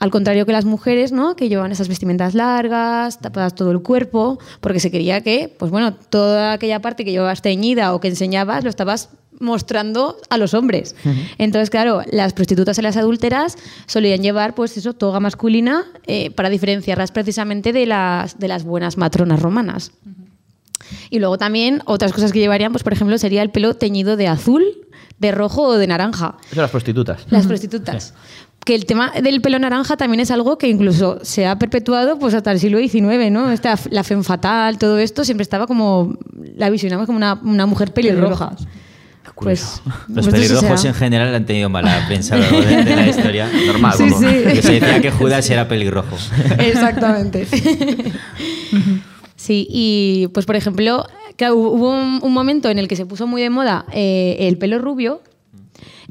[0.00, 1.36] Al contrario que las mujeres, ¿no?
[1.36, 5.94] Que llevaban esas vestimentas largas, tapadas todo el cuerpo, porque se quería que, pues bueno,
[5.94, 10.94] toda aquella parte que llevabas teñida o que enseñabas lo estabas mostrando a los hombres.
[11.38, 13.56] Entonces, claro, las prostitutas y las adúlteras
[13.86, 18.96] solían llevar, pues eso, toga masculina eh, para diferenciarlas precisamente de las, de las buenas
[18.96, 19.92] matronas romanas.
[21.10, 24.28] Y luego también otras cosas que llevarían, pues por ejemplo, sería el pelo teñido de
[24.28, 24.64] azul,
[25.18, 26.36] de rojo o de naranja.
[26.50, 27.26] Eso las prostitutas.
[27.30, 28.14] Las prostitutas.
[28.64, 32.34] Que el tema del pelo naranja también es algo que incluso se ha perpetuado pues
[32.34, 33.50] hasta el siglo XIX, ¿no?
[33.50, 36.16] Esta, la femme fatal, todo esto siempre estaba como,
[36.56, 38.50] la visionamos como una, una mujer pelirroja.
[38.50, 38.83] Pelirrojas.
[39.36, 43.48] Pues, Los pues pelirrojos en general han tenido mala prensa de, de la historia.
[43.66, 44.26] Normal, Sí, como- sí.
[44.26, 46.16] Que se decía que Judas era pelirrojo.
[46.58, 47.46] Exactamente.
[49.36, 51.04] Sí, y pues por ejemplo,
[51.36, 54.56] claro, hubo un, un momento en el que se puso muy de moda eh, el
[54.56, 55.20] pelo rubio,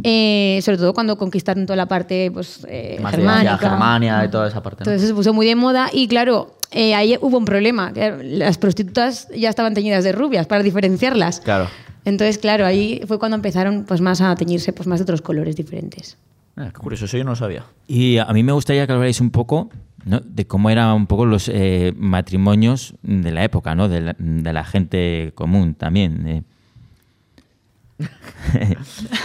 [0.04, 3.58] eh, sobre todo cuando conquistaron toda la parte pues, eh, Más de germánica.
[3.58, 4.84] Germania y toda esa parte.
[4.84, 4.92] ¿no?
[4.92, 7.92] Entonces se puso muy de moda y claro, eh, ahí hubo un problema.
[8.22, 11.40] Las prostitutas ya estaban teñidas de rubias para diferenciarlas.
[11.40, 11.70] Claro.
[12.06, 15.56] Entonces, claro, ahí fue cuando empezaron pues, más a teñirse pues, más de otros colores
[15.56, 16.18] diferentes.
[16.56, 17.66] Ah, qué curioso, eso yo no lo sabía.
[17.88, 19.70] Y a mí me gustaría que habláis un poco
[20.06, 20.20] ¿no?
[20.20, 23.90] de cómo eran un poco los eh, matrimonios de la época, ¿no?
[23.90, 26.28] de, la, de la gente común también.
[26.28, 26.44] eh.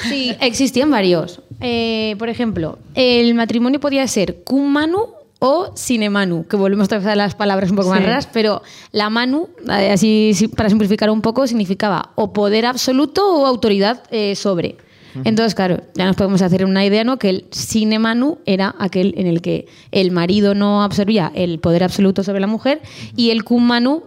[0.08, 1.42] Sí, existían varios.
[1.60, 5.06] Eh, por ejemplo, el matrimonio podía ser cum manu
[5.38, 8.62] o sine manu, que volvemos a las palabras un poco más raras, pero
[8.92, 14.02] la manu, eh, así sí, para simplificar un poco, significaba o poder absoluto o autoridad
[14.10, 14.76] eh, sobre.
[15.24, 17.18] Entonces, claro, ya nos podemos hacer una idea, ¿no?
[17.18, 21.82] Que el sine manu era aquel en el que el marido no absorbía el poder
[21.82, 22.80] absoluto sobre la mujer
[23.16, 24.04] y el cum manu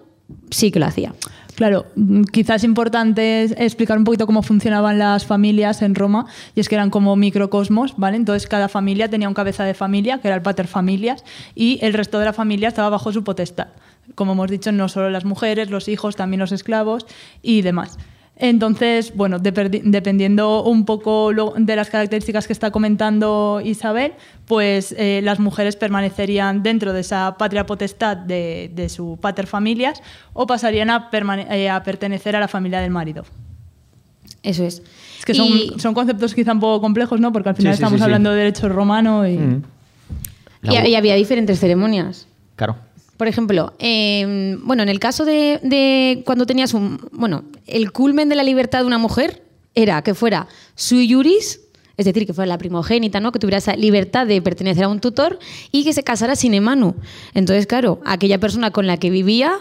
[0.49, 1.13] sí que lo hacía.
[1.55, 6.25] Claro, mm, quizás es importante explicar un poquito cómo funcionaban las familias en Roma,
[6.55, 8.17] y es que eran como microcosmos, ¿vale?
[8.17, 11.23] Entonces cada familia tenía un cabeza de familia, que era el pater familias,
[11.53, 13.67] y el resto de la familia estaba bajo su potestad.
[14.15, 17.05] Como hemos dicho, no solo las mujeres, los hijos, también los esclavos
[17.41, 17.97] y demás.
[18.43, 24.13] Entonces, bueno, dependiendo un poco de las características que está comentando Isabel,
[24.47, 30.01] pues eh, las mujeres permanecerían dentro de esa patria potestad de, de su pater familias
[30.33, 31.09] o pasarían a,
[31.51, 33.25] eh, a pertenecer a la familia del marido.
[34.41, 34.81] Eso es.
[35.19, 37.31] Es que son, Y- son conceptos quizá un poco complejos, ¿no?
[37.31, 38.03] Porque al final Sí, sí, estamos sí, sí.
[38.05, 39.37] hablando de derecho romano y...
[39.37, 39.63] Mm.
[40.63, 42.27] Y, y había diferentes ceremonias.
[42.55, 42.75] Claro.
[43.21, 46.97] Por ejemplo, eh, bueno, en el caso de, de cuando tenías un.
[47.11, 49.43] Bueno, el culmen de la libertad de una mujer
[49.75, 51.60] era que fuera sui juris,
[52.01, 53.31] es decir, que fuera la primogénita, ¿no?
[53.31, 55.39] que tuviera esa libertad de pertenecer a un tutor
[55.71, 56.95] y que se casara sin emanu.
[57.33, 59.53] Entonces, claro, aquella persona con la que vivía,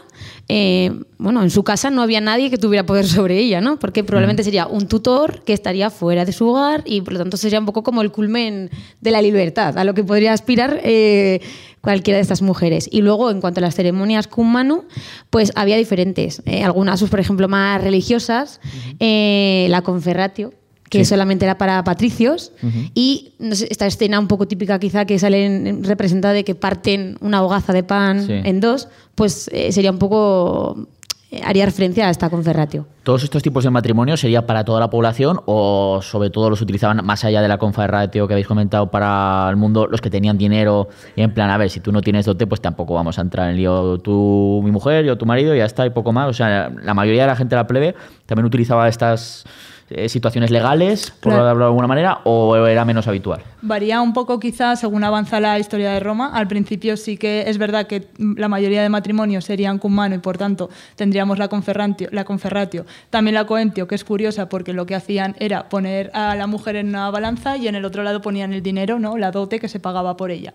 [0.49, 3.79] eh, bueno, en su casa no había nadie que tuviera poder sobre ella, ¿no?
[3.79, 7.37] Porque probablemente sería un tutor que estaría fuera de su hogar y por lo tanto
[7.37, 8.71] sería un poco como el culmen
[9.01, 11.41] de la libertad, a lo que podría aspirar eh,
[11.81, 12.89] cualquiera de estas mujeres.
[12.91, 14.85] Y luego, en cuanto a las ceremonias cum manu,
[15.31, 16.43] pues había diferentes.
[16.47, 18.61] eh, algunas, pues, por ejemplo, más religiosas,
[18.99, 20.53] eh, la conferratio,
[20.91, 21.05] que Sí.
[21.07, 22.53] solamente era para patricios,
[22.95, 26.55] y no sé, esta escena un poco típica quizá que sale en- representada de que
[26.55, 28.33] parten una hogaza de pan Sí.
[28.45, 30.87] en dos, pues eh, sería un poco...
[31.33, 32.87] eh, haría referencia a esta conferratio.
[33.05, 37.07] ¿Todos estos tipos de matrimonio sería para toda la población o sobre todo los utilizaban
[37.07, 40.89] más allá de la conferratio que habéis comentado para el mundo, los que tenían dinero
[41.15, 43.49] y en plan, a ver, si tú no tienes dote, pues tampoco vamos a entrar
[43.49, 46.29] en lío tú, mi mujer, yo tu marido, y ya está, y poco más.
[46.29, 47.95] O sea, la mayoría de la gente de la plebe
[48.27, 49.45] también utilizaba estas,
[49.91, 51.41] eh, situaciones legales, por Claro.
[51.41, 53.43] hablarlo de alguna manera, o era menos habitual?
[53.63, 56.31] Varía un poco quizás según avanza la historia de Roma.
[56.33, 60.19] Al principio sí que es verdad que la mayoría de matrimonios serían cum mano y
[60.19, 62.87] por tanto tendríamos la conferratio, la conferratio.
[63.11, 66.77] También la coentio, que es curiosa porque lo que hacían era poner a la mujer
[66.77, 69.19] en una balanza y en el otro lado ponían el dinero, ¿no?
[69.19, 70.55] la dote que se pagaba por ella.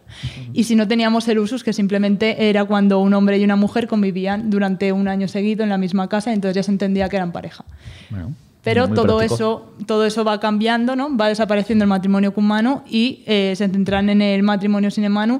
[0.53, 3.87] Y si no teníamos el usus, que simplemente era cuando un hombre y una mujer
[3.87, 7.31] convivían durante un año seguido en la misma casa, entonces ya se entendía que eran
[7.31, 7.65] pareja.
[8.09, 8.31] Bueno,
[8.65, 9.35] Pero muy todo práctico.
[9.35, 11.15] eso, todo eso va cambiando, ¿no?
[11.15, 15.39] Va desapareciendo el matrimonio cum mano y eh, se centran en el matrimonio sine manu,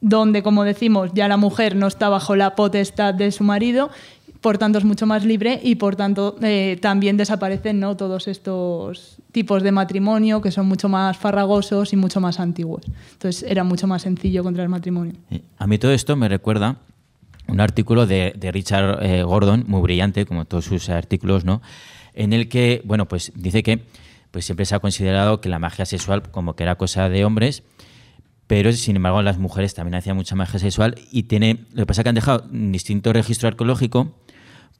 [0.00, 3.90] donde, como decimos, ya la mujer no está bajo la potestad de su marido,
[4.40, 7.96] por tanto es mucho más libre y por tanto eh, también desaparecen ¿no?
[7.96, 12.82] todos estos tipos de matrimonio que son mucho más farragosos y mucho más antiguos.
[13.12, 15.14] Entonces era mucho más sencillo contra el matrimonio.
[15.58, 16.76] A mí todo esto me recuerda
[17.48, 21.60] un artículo de, de Richard eh, Gordon, muy brillante, como todos sus artículos, ¿no?
[22.18, 23.84] En el que, bueno, pues dice que
[24.32, 27.62] pues siempre se ha considerado que la magia sexual como que era cosa de hombres,
[28.48, 32.00] pero sin embargo las mujeres también hacían mucha magia sexual y tiene, lo que pasa
[32.00, 34.16] es que han dejado distinto registro arqueológico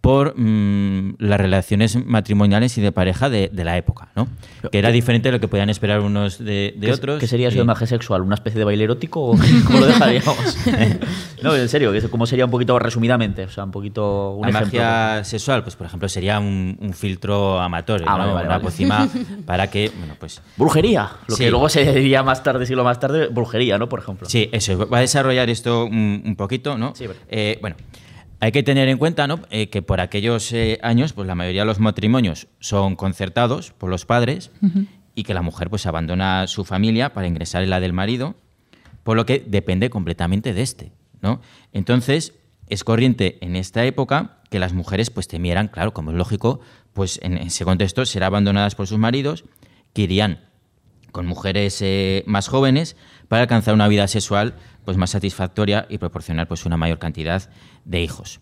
[0.00, 4.28] por mm, las relaciones matrimoniales y de pareja de, de la época, ¿no?
[4.70, 7.18] Que era diferente de lo que podían esperar unos de, de ¿Qué, otros.
[7.20, 8.22] ¿Qué sería de magia sexual?
[8.22, 9.36] ¿Una especie de baile erótico o
[9.66, 10.56] cómo lo dejaríamos?
[11.42, 13.44] no, en serio, ¿cómo sería un poquito resumidamente?
[13.44, 14.80] O sea, un poquito un la ejemplo.
[14.80, 18.18] magia sexual, pues por ejemplo, sería un, un filtro amatorio, Ah, ¿no?
[18.18, 19.10] vale, vale, una vale.
[19.46, 21.44] para que, bueno, pues Brujería, lo Sí.
[21.44, 23.88] que luego se diría más tarde, siglo más tarde, brujería, ¿no?
[23.88, 24.28] Por ejemplo.
[24.28, 26.94] sí, eso, va a desarrollar esto un, un poquito, ¿no?
[26.94, 27.06] Sí.
[27.28, 27.76] Eh, bueno,
[28.40, 29.40] hay que tener en cuenta, ¿no?
[29.50, 33.90] Eh, que por aquellos eh, años, pues la mayoría de los matrimonios son concertados por
[33.90, 34.50] los padres
[35.14, 38.36] y que la mujer pues abandona su familia para ingresar en la del marido,
[39.02, 41.40] por lo que depende completamente de este, ¿no?
[41.72, 42.34] Entonces,
[42.68, 46.60] es corriente en esta época que las mujeres pues temieran, claro, como es lógico,
[46.92, 49.44] pues en ese contexto ser abandonadas por sus maridos,
[49.92, 50.40] que irían
[51.12, 52.96] con mujeres eh, más jóvenes
[53.28, 57.50] para alcanzar una vida sexual pues más satisfactoria y proporcionar pues una mayor cantidad
[57.88, 58.40] de hijos.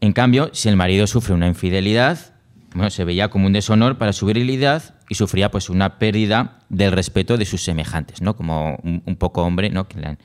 [0.00, 2.34] En cambio, si el marido sufre una infidelidad,
[2.74, 6.92] bueno, se veía como un deshonor para su virilidad y sufría pues una pérdida del
[6.92, 8.36] respeto de sus semejantes, ¿no?
[8.36, 9.88] Como un, poco hombre, ¿no?
[9.88, 10.18] Que le han,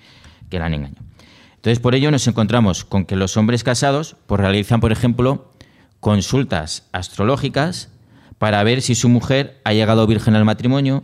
[0.49, 1.03] que le han engañado.
[1.55, 5.53] Entonces, por ello nos encontramos con que los hombres casados pues, realizan, por ejemplo,
[5.99, 7.89] consultas astrológicas
[8.37, 11.03] para ver si su mujer ha llegado virgen al matrimonio,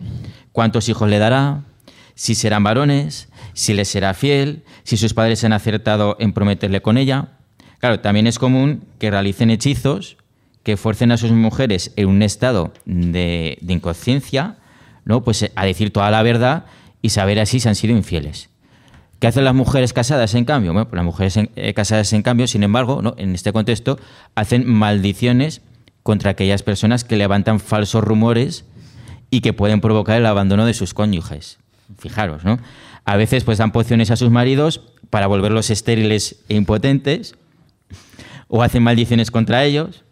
[0.51, 1.63] cuántos hijos le dará,
[2.15, 6.97] si serán varones, si le será fiel, si sus padres han acertado en prometerle con
[6.97, 7.29] ella.
[7.79, 10.17] Claro, también es común que realicen hechizos
[10.63, 14.55] que fuercen a sus mujeres en un estado de, de inconsciencia,
[15.03, 15.21] ¿no?
[15.23, 16.65] Pues a decir toda la verdad
[17.01, 18.49] y saber así si han sido infieles.
[19.19, 20.71] ¿Qué hacen las mujeres casadas, en cambio?
[20.73, 23.13] Bueno, pues las mujeres en- eh, casadas, en cambio, sin embargo, ¿no?
[23.17, 23.99] en este contexto,
[24.35, 25.61] hacen maldiciones
[26.01, 28.65] contra aquellas personas que levantan falsos rumores
[29.29, 31.57] y que pueden provocar el abandono de sus cónyuges.
[31.99, 32.59] Fijaros, ¿no?
[33.05, 37.35] A veces pues dan pociones a sus maridos para volverlos estériles e impotentes
[38.47, 40.03] o hacen maldiciones contra ellos,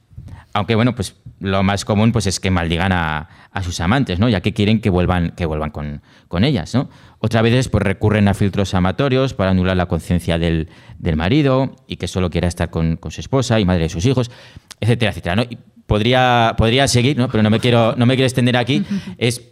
[0.53, 4.29] aunque bueno, pues lo más común pues es que maldigan a, a sus amantes, ¿no?
[4.29, 6.89] Ya que quieren que vuelvan, que vuelvan con, con ellas, ¿no?
[7.19, 10.69] Otras veces pues recurren a filtros amatorios para anular la conciencia del,
[10.99, 14.05] del marido y que solo quiera estar con, con su esposa y madre de sus
[14.05, 14.31] hijos,
[14.79, 15.43] etcétera, etcétera, ¿no?
[15.87, 17.27] Podría, podría seguir, ¿no?
[17.27, 18.83] Pero no me quiero, no me quiero extender aquí.
[19.17, 19.50] Es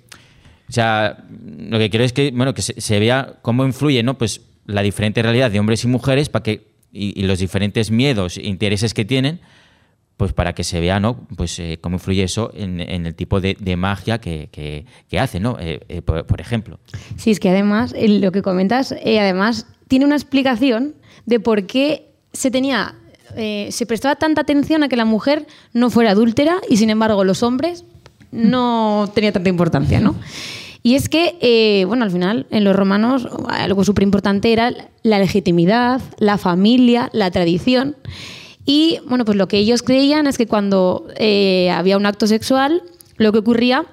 [0.70, 4.20] o sea, lo que quiero es que, bueno, que se, vea cómo influye, ¿no?
[4.20, 8.44] Pues la diferente realidad de hombres y mujeres para que, y, los diferentes miedos e
[8.44, 9.40] intereses que tienen,
[10.16, 11.28] pues para que se vea, ¿no?
[11.36, 15.42] Pues eh, cómo influye eso en, en el tipo de, magia que, que, que hacen,
[15.42, 15.58] ¿no?
[15.60, 16.80] Eh, eh, por, por ejemplo.
[17.18, 20.94] Sí, es que además, lo que comentas, además, tiene una explicación
[21.26, 22.94] de por qué se tenía.
[23.36, 27.42] se prestaba tanta atención a que la mujer no fuera adúltera y sin embargo los
[27.42, 27.86] hombres
[28.32, 30.16] no tenía tanta importancia, ¿no?
[30.82, 34.72] Y es que, eh, bueno, al final en los romanos algo súper importante era
[35.04, 37.98] la legitimidad, la familia, la tradición.
[38.66, 42.82] Y bueno, pues lo que ellos creían es que cuando eh, había un acto sexual,
[43.18, 43.86] lo que ocurría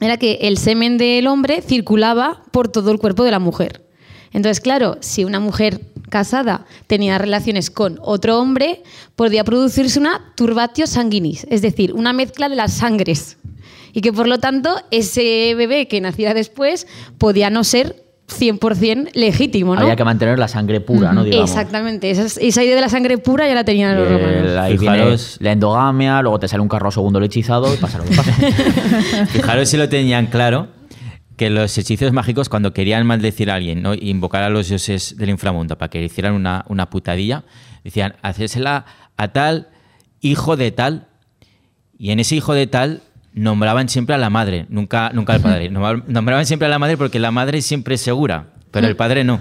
[0.00, 3.86] era que el semen del hombre circulaba por todo el cuerpo de la mujer.
[4.32, 8.82] Entonces, claro, si una mujer casada tenía relaciones con otro hombre,
[9.14, 13.38] podía producirse una turbatio sanguinis, es decir, una mezcla de las sangres.
[13.96, 16.86] Y que por lo tanto ese bebé que naciera después
[17.16, 19.80] podía no ser 100% legítimo, ¿no?
[19.80, 21.24] Había que mantener la sangre pura, ¿no?
[21.24, 21.48] Digamos.
[21.48, 24.54] Exactamente, esa, esa idea de la sangre pura ya la tenían los romanos.
[24.58, 28.04] ahí viene Fijaros- la endogamia, luego te sale un carro segundo lechizado y pasa lo
[28.04, 28.32] que pasa.
[29.28, 30.68] Fijaros si lo tenían claro,
[31.38, 33.94] que los hechizos mágicos, cuando querían maldecir a alguien, ¿no?
[33.94, 37.44] Invocar a los dioses del inframundo para que le hicieran una, una putadilla,
[37.82, 38.84] decían, hacérsela
[39.16, 39.68] a tal
[40.20, 41.06] hijo de tal.
[41.98, 43.00] Y en ese hijo de tal
[43.36, 45.70] nombraban siempre a la madre, nunca, nunca al padre.
[45.70, 49.40] Nombraban siempre a la madre porque la madre siempre es segura, pero el padre no.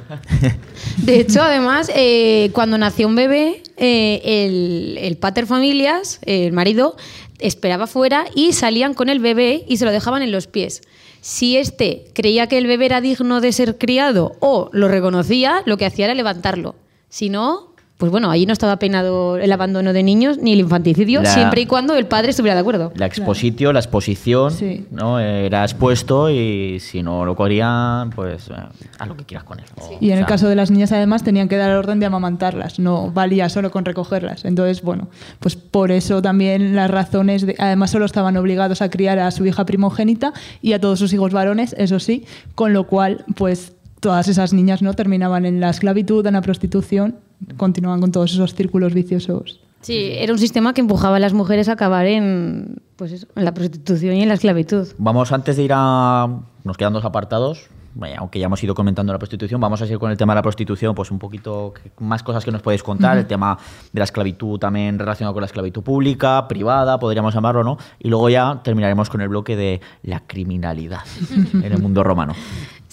[0.98, 6.98] De hecho, además, eh, cuando nació un bebé, eh, el, el pater familias, el marido,
[7.40, 10.82] esperaba fuera y salían con el bebé y se lo dejaban en los pies.
[11.22, 15.78] Si éste creía que el bebé era digno de ser criado o lo reconocía, lo
[15.78, 16.76] que hacía era levantarlo.
[17.10, 21.22] Si no, pues bueno, allí no estaba penado el abandono de niños ni el infanticidio,
[21.22, 22.92] La- siempre y cuando el padre estuviera de acuerdo.
[22.96, 24.86] La expositio, la exposición, Sí.
[24.92, 25.18] ¿no?
[25.20, 28.54] Era expuesto y si no lo querían, pues eh,
[29.00, 29.66] haz lo que quieras con él.
[29.78, 32.06] O Y en el sea, caso de las niñas, además, tenían que dar orden de
[32.06, 34.44] amamantarlas, no valía solo con recogerlas.
[34.44, 35.08] Entonces, bueno,
[35.40, 39.46] pues por eso también las razones, de, además, solo estaban obligados a criar a su
[39.46, 42.26] hija primogénita y a todos sus hijos varones, eso sí,
[42.56, 43.72] con lo cual, pues
[44.02, 47.16] todas esas niñas no terminaban en la esclavitud, en la prostitución,
[47.58, 49.60] continuaban con todos esos círculos viciosos.
[49.82, 53.46] Sí, era un sistema que empujaba a las mujeres a acabar en, pues eso, en
[53.46, 54.88] la prostitución y en la esclavitud.
[54.98, 56.28] Vamos, antes de ir a...
[56.64, 57.70] Nos quedan dos apartados.
[57.94, 60.40] Vaya, aunque ya hemos ido comentando la prostitución, vamos a seguir con el tema de
[60.40, 63.58] la prostitución, pues un poquito más cosas que nos podéis contar, el tema
[63.94, 67.78] de la esclavitud también relacionado con la esclavitud pública, privada, podríamos llamarlo, ¿no?
[68.00, 71.04] Y luego ya terminaremos con el bloque de la criminalidad
[71.54, 72.34] en el mundo romano.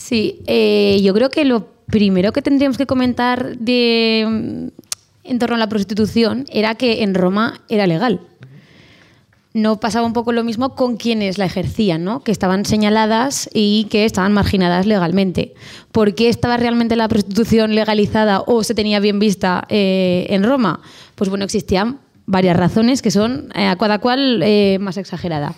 [0.03, 5.55] Sí, eh, yo creo que lo primero que tendríamos que comentar de, mm, en torno
[5.55, 8.21] a la prostitución era que en Roma era legal.
[9.55, 12.25] No pasaba un poco lo mismo con quienes la ejercían, ¿no?
[12.25, 15.55] que estaban señaladas y que estaban marginadas legalmente.
[15.93, 20.81] ¿Por qué estaba realmente la prostitución legalizada o se tenía bien vista eh, en Roma?
[21.15, 22.01] Pues bueno, existían
[22.33, 25.55] varias razones que son eh, a cada cual eh, más exagerada.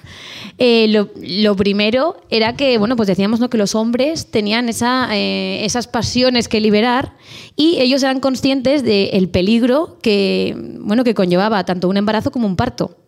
[0.59, 3.49] Eh, lo, primero era que, bueno, pues decíamos ¿no?
[3.49, 7.13] que los hombres tenían esa, esas pasiones que liberar
[7.57, 12.57] y ellos eran conscientes del peligro que, bueno, que conllevaba tanto un embarazo como un
[12.57, 12.99] parto.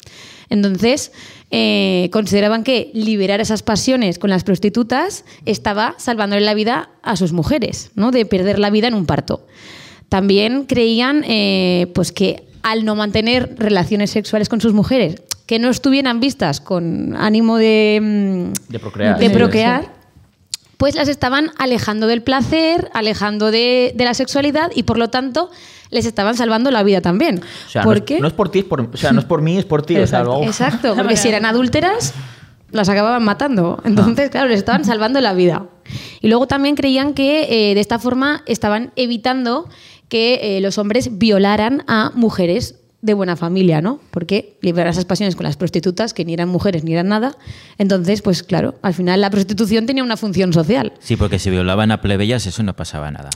[0.49, 1.11] Entonces,
[2.13, 7.91] consideraban que liberar esas pasiones con las prostitutas estaba salvándole la vida a sus mujeres,
[7.97, 8.13] ¿no?
[8.13, 9.47] de perder la vida en un parto.
[10.09, 11.25] También creían
[11.93, 17.15] pues que al no mantener relaciones sexuales con sus mujeres, que no estuvieran vistas con
[17.17, 19.19] ánimo de, mm, De procrear.
[19.21, 19.93] de Sí, procrear,
[20.77, 25.49] pues las estaban alejando del placer, alejando de, de la sexualidad y por lo tanto
[25.91, 27.41] les estaban salvando la vida también.
[27.67, 28.21] O sea, ¿Por no, es, qué?
[28.21, 29.95] no es por ti, es por, o sea, no es por mí, es por ti.
[29.95, 30.25] o sea, Exacto.
[30.31, 32.15] luego- Exacto, porque si eran adúlteras,
[32.73, 33.81] las acababan matando.
[33.85, 35.67] Entonces, claro, les estaban salvando la vida.
[36.21, 39.69] Y luego también creían que eh, de esta forma estaban evitando
[40.09, 44.01] que eh, los hombres violaran a mujeres de buena familia, ¿no?
[44.11, 47.37] Porque liberar esas pasiones con las prostitutas, que ni eran mujeres ni eran nada.
[47.79, 50.93] Entonces, pues claro, al final la prostitución tenía una función social.
[50.99, 53.31] Sí, porque si violaban a plebeyas, eso no pasaba nada.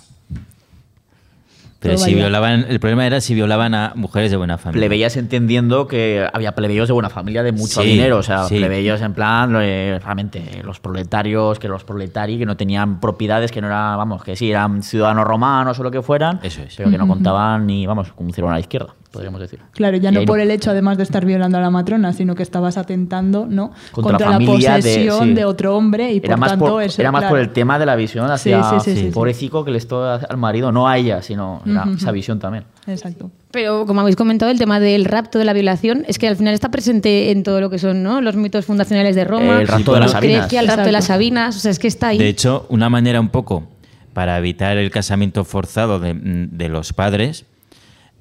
[1.80, 4.80] Pero si violaban, el problema era si violaban a mujeres de buena familia.
[4.80, 8.56] plebeyas entendiendo que había plebeyos de buena familia de mucho Sí, dinero, o sea, sí.
[8.58, 13.60] plebeyos en plan, eh, realmente, los proletarios, que los proletari, que no tenían propiedades, que
[13.62, 16.74] no eran, vamos, que sí, eran ciudadanos romanos o lo que fueran, Eso es.
[16.76, 19.60] pero que no contaban ni, vamos, como hicieron a la izquierda, podríamos decir.
[19.72, 22.34] Claro, ya Y no por el hecho, además de estar violando a la matrona, sino
[22.34, 23.72] que estabas atentando ¿no?
[23.92, 25.34] Contra contra, la familia de- posesión sí.
[25.34, 27.78] de, otro hombre y Era por más, tanto por, eso, era más por el tema
[27.78, 29.10] de la visión hacia sí, sí, sí, sí.
[29.10, 31.62] pobrecito que le estoy al marido, no a ella, sino
[31.96, 32.64] esa visión también.
[32.86, 33.30] Exacto.
[33.50, 36.54] Pero como habéis comentado, el tema del rapto, de la violación, es que al final
[36.54, 38.20] está presente en todo lo que son ¿no?
[38.20, 40.52] los mitos fundacionales de Roma, El rapto de las Sabinas.
[40.52, 41.04] el rapto de las.
[41.04, 42.18] Sabinas, o sea, es que está ahí.
[42.18, 43.64] De hecho, una manera un poco
[44.12, 47.44] para evitar el casamiento forzado de, de los padres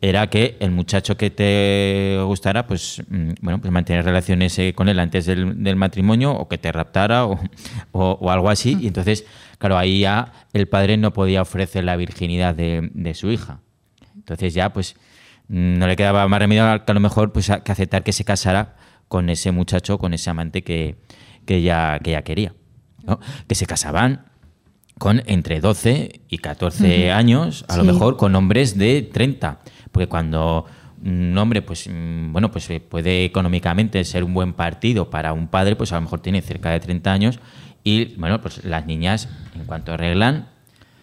[0.01, 4.87] era que el muchacho que te gustara, pues mm, bueno, pues mantener relaciones eh, con
[4.87, 7.39] él antes del, del matrimonio o que te raptara o,
[7.91, 8.77] o- o algo así.
[8.79, 9.25] Y entonces,
[9.57, 13.59] claro, ahí ya el padre no podía ofrecer la virginidad de, de su hija.
[14.15, 14.95] Entonces ya, pues,
[15.49, 18.23] mm, no le quedaba más remedio que a lo mejor pues, que aceptar que se
[18.23, 18.75] casara
[19.09, 20.95] con ese muchacho, con ese amante que,
[21.45, 22.53] que, ella, que ella quería.
[23.03, 23.19] ¿no?
[23.47, 24.25] Que se casaban
[24.97, 29.59] con entre 12 y 14 años, a lo mejor con hombres de 30.
[29.91, 30.65] Porque cuando
[31.03, 35.47] un hombre, pues, mm, bueno, pues eh, puede económicamente ser un buen partido para un
[35.47, 37.39] padre, pues a lo mejor tiene cerca de 30 años.
[37.83, 40.47] Y bueno, pues las niñas, en cuanto arreglan,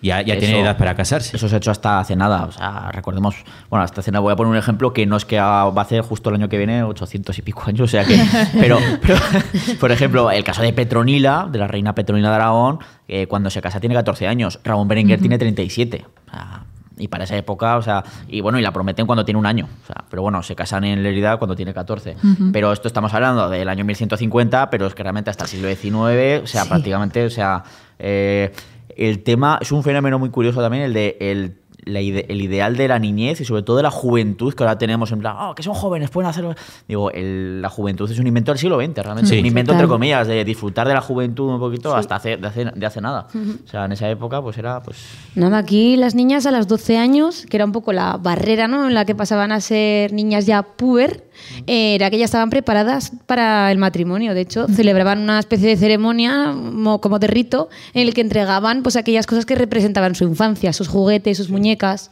[0.03, 1.34] ya, ya tienen Eso- edad para casarse.
[1.37, 2.45] Eso se ha hecho hasta hace nada.
[2.45, 3.34] O sea, recordemos,
[3.70, 5.80] bueno, hasta hace nada voy a poner un ejemplo que no es que va a
[5.80, 8.20] hacer justo el año que viene 800 y pico años, o sea que.
[8.61, 9.16] Pero, pero,
[9.80, 12.78] por ejemplo, el caso de Petronila, de la reina Petronila de Aragón,
[13.09, 14.61] eh, cuando se casa tiene 14 años.
[14.62, 16.05] Ramón Berenguer tiene 37.
[16.26, 16.64] O sea,
[16.99, 19.69] y para esa época, o sea, y bueno, y la prometen cuando tiene un año.
[19.83, 22.17] O sea, pero bueno, se casan en Lerida cuando tiene 14.
[22.53, 26.43] Pero esto estamos hablando del año 1150, pero es que realmente hasta el siglo XIX,
[26.43, 26.69] o sea, Sí.
[26.69, 27.63] prácticamente, o sea,
[27.99, 28.53] eh,
[28.97, 32.76] el tema es un fenómeno muy curioso también, el de el, la ide- el ideal
[32.76, 35.55] de la niñez y sobre todo de la juventud que ahora tenemos en plan, oh,
[35.55, 36.55] que son jóvenes, pueden hacerlo.
[36.89, 39.30] Digo, el- la juventud es un invento del siglo XX, realmente.
[39.30, 39.39] Sí.
[39.39, 42.64] Un invento, entre comillas, de disfrutar de la juventud un poquito hasta hace, de, hace,
[42.74, 43.28] de hace nada.
[43.64, 44.99] O sea, en esa época, pues era, pues.
[45.37, 48.87] Nada, aquí las niñas a los 12 años, que era un poco la barrera ¿no?
[48.87, 51.24] en la que pasaban a ser niñas ya puber,
[51.66, 54.34] eh, era que ya estaban preparadas para el matrimonio.
[54.34, 58.82] De hecho, celebraban una especie de ceremonia mo- como de rito en el que entregaban
[58.82, 62.11] pues, aquellas cosas que representaban su infancia, sus juguetes, sus muñecas.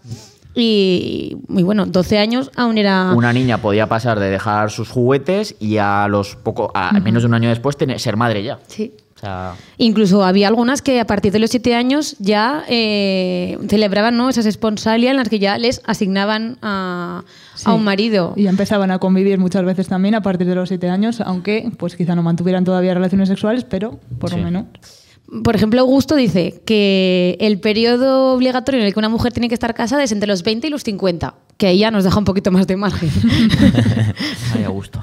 [0.56, 3.12] Y, y bueno, 12 años aún era...
[3.16, 7.26] Una niña podía pasar de dejar sus juguetes y a los poco, a menos de
[7.28, 8.60] un año después, tener, ser madre ya.
[8.68, 8.92] Sí.
[9.16, 14.16] O sea, Incluso había algunas que a partir de los siete años ya eh, celebraban
[14.16, 14.28] ¿no?
[14.28, 17.24] esas esponsalias en las que ya les asignaban a,
[17.56, 17.64] Sí.
[17.66, 18.34] a un marido.
[18.36, 21.96] Y empezaban a convivir muchas veces también a partir de los siete años, aunque pues
[21.96, 24.36] quizá no mantuvieran todavía relaciones sexuales, pero por Sí.
[24.36, 24.64] lo menos.
[25.43, 29.55] Por ejemplo, Augusto dice que el periodo obligatorio en el que una mujer tiene que
[29.55, 32.24] estar casada es entre los 20 y los 50, que ahí ya nos deja un
[32.24, 33.11] poquito más de margen.
[34.55, 35.01] ay, gusto.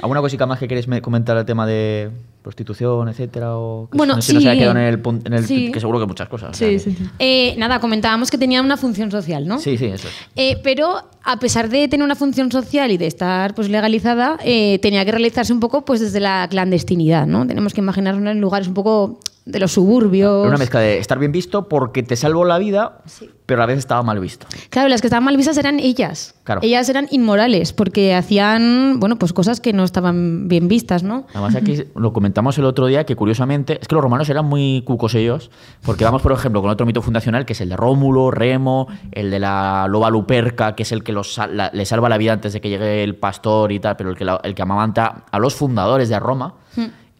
[0.00, 2.10] ¿Alguna cosita más que queréis me- comentar el tema de
[2.46, 3.56] prostitución, etcétera?
[3.58, 4.58] O que Bueno, no sé, no se ha sí.
[4.58, 5.72] quedado en el, en el Sí.
[5.72, 6.56] que seguro que muchas cosas.
[6.56, 7.04] Sí, sí, sí.
[7.18, 9.58] Eh, nada, comentábamos que tenían una función social, ¿no?
[9.58, 10.14] Sí, sí, eso es.
[10.36, 14.78] Eh, pero a pesar de tener una función social y de estar pues legalizada, eh,
[14.80, 17.46] tenía que realizarse un poco pues desde la clandestinidad, ¿no?
[17.46, 20.46] Tenemos que imaginarnos en lugares un poco de los suburbios.
[20.46, 22.98] Una mezcla de estar bien visto porque te salvó la vida,
[23.46, 24.44] pero a la vez estaba mal visto.
[24.70, 26.34] Claro, las que estaban mal vistas eran ellas.
[26.42, 26.60] Claro.
[26.64, 31.26] Ellas eran inmorales porque hacían, bueno, pues cosas que no estaban bien vistas, ¿no?
[31.32, 34.82] Además, aquí lo comentamos el otro día que curiosamente es que los romanos eran muy
[34.84, 35.52] cucos ellos,
[35.84, 39.30] porque vamos, por ejemplo, con otro mito fundacional que es el de Rómulo, Remo, el
[39.30, 42.52] de la loba luperca, que es el que los, la- le salva la vida antes
[42.52, 45.38] de que llegue el pastor y tal, pero el que, la- el que amamanta a
[45.38, 46.54] los fundadores de Roma.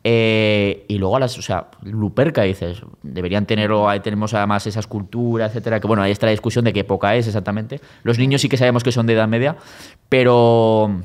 [0.09, 4.78] Eh, y luego a las, o sea, Luperca dices, deberían tenerlo, ahí tenemos además esa
[4.78, 7.80] escultura, etcétera, que bueno, ahí está la discusión de qué época es exactamente.
[8.04, 9.57] Los niños sí que sabemos que son de edad media,
[10.09, 11.00] pero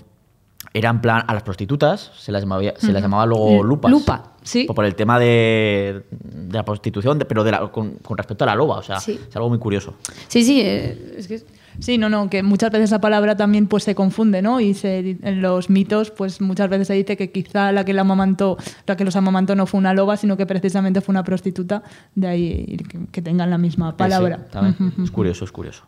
[0.74, 3.92] era en plan a las prostitutas, se las llamaba, se las llamaba luego lupas.
[3.92, 4.66] Lupa, sí.
[4.66, 8.56] Por el tema de, de la prostitución, pero de la- con, con respecto a la
[8.56, 9.20] loba, o sea, Sí.
[9.28, 9.96] es algo muy curioso.
[10.28, 11.42] Sí, sí, eh, es que...
[11.80, 14.60] Sí, no, no, que muchas veces esa palabra también pues se confunde, ¿no?
[14.60, 18.02] Y se, en los mitos, pues muchas veces se dice que quizá la que la
[18.02, 21.84] amamantó, la que los amamantó no fue una loba, sino que precisamente fue una prostituta,
[22.16, 24.38] de ahí que, que tengan la misma palabra.
[24.38, 24.94] Sí, también.
[25.04, 25.84] es curioso, es curioso.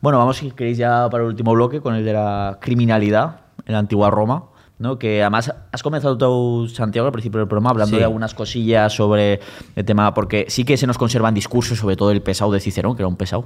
[0.00, 3.72] Bueno, vamos si queréis ya para el último bloque con el de la criminalidad en
[3.72, 4.44] la antigua Roma.
[4.82, 4.98] ¿No?
[4.98, 7.98] Que además has comenzado tú, Santiago, al principio del programa, hablando Sí.
[7.98, 9.40] de algunas cosillas sobre
[9.76, 12.96] el tema, porque sí que se nos conservan discursos, sobre todo el pesado de Cicerón,
[12.96, 13.44] que era un pesado,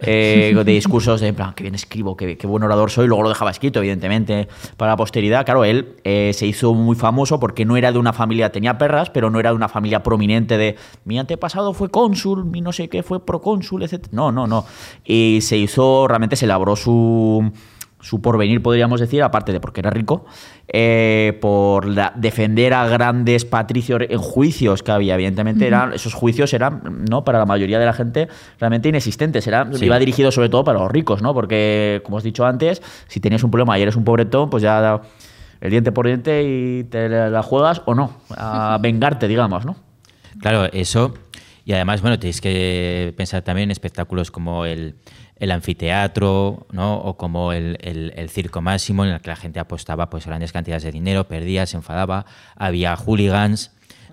[0.00, 3.22] eh, de discursos de, en plan, que bien escribo, qué, qué buen orador soy, luego
[3.22, 5.44] lo dejaba escrito, evidentemente, para la posteridad.
[5.44, 9.10] Claro, él eh, se hizo muy famoso porque no era de una familia, tenía perras,
[9.10, 12.88] pero no era de una familia prominente de, mi antepasado fue cónsul, mi no sé
[12.88, 14.06] qué fue procónsul, etc.
[14.10, 14.64] No, no, no.
[15.04, 17.52] Y se hizo, realmente se labró su
[18.00, 20.24] su porvenir, podríamos decir, aparte de porque era rico,
[20.68, 25.14] eh, por la- defender a grandes patricios en juicios que había.
[25.14, 27.24] Evidentemente, eran, esos juicios eran, ¿no?
[27.24, 28.28] para la mayoría de la gente,
[28.60, 29.46] realmente inexistentes.
[29.46, 29.84] Era, Sí.
[29.86, 31.34] Iba dirigido sobre todo para los ricos, ¿no?
[31.34, 34.62] Porque, como os he dicho antes, si tienes un problema y eres un pobretón, pues
[34.62, 35.00] ya
[35.60, 39.74] el diente por diente y te la juegas o no, a vengarte, digamos, ¿no?
[40.40, 41.14] Claro, eso.
[41.64, 44.94] Y además, bueno, tenéis que pensar también en espectáculos como el,
[45.40, 46.98] el anfiteatro, ¿no?
[46.98, 50.82] O como el, el- circo máximo, en el que la gente apostaba pues grandes cantidades
[50.82, 52.26] de dinero, perdía, se enfadaba,
[52.56, 53.70] había hooligans.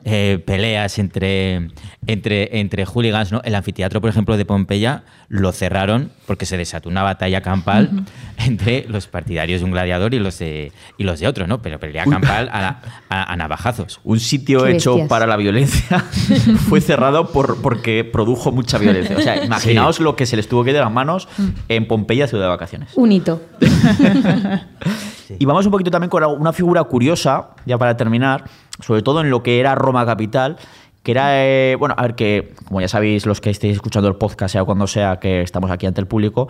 [0.08, 1.70] Eh, peleas entre,
[2.06, 3.41] entre, entre hooligans, ¿no?
[3.43, 8.06] El anfiteatro, por ejemplo, de Pompeya lo cerraron porque se desató una batalla campal
[8.38, 11.62] entre los partidarios de un gladiador y los de, y los de otro, ¿no?
[11.64, 13.99] Pero pelea campal a, a- a navajazos.
[14.03, 15.10] Un sitio Qué hecho bestias.
[15.10, 15.99] para la violencia
[16.70, 19.18] fue cerrado por, porque produjo mucha violencia.
[19.18, 21.28] O sea, imaginaos lo que se les tuvo que ir de las manos
[21.68, 22.89] en Pompeya, ciudad de vacaciones.
[22.95, 23.41] Un hito.
[25.38, 28.45] Y vamos un poquito también con una figura curiosa, ya para terminar,
[28.82, 30.57] sobre todo en lo que era Roma capital,
[31.03, 34.15] que era, eh, bueno, a ver, que como ya sabéis los que estéis escuchando el
[34.15, 36.47] podcast, sea cuando sea que estamos aquí ante el público,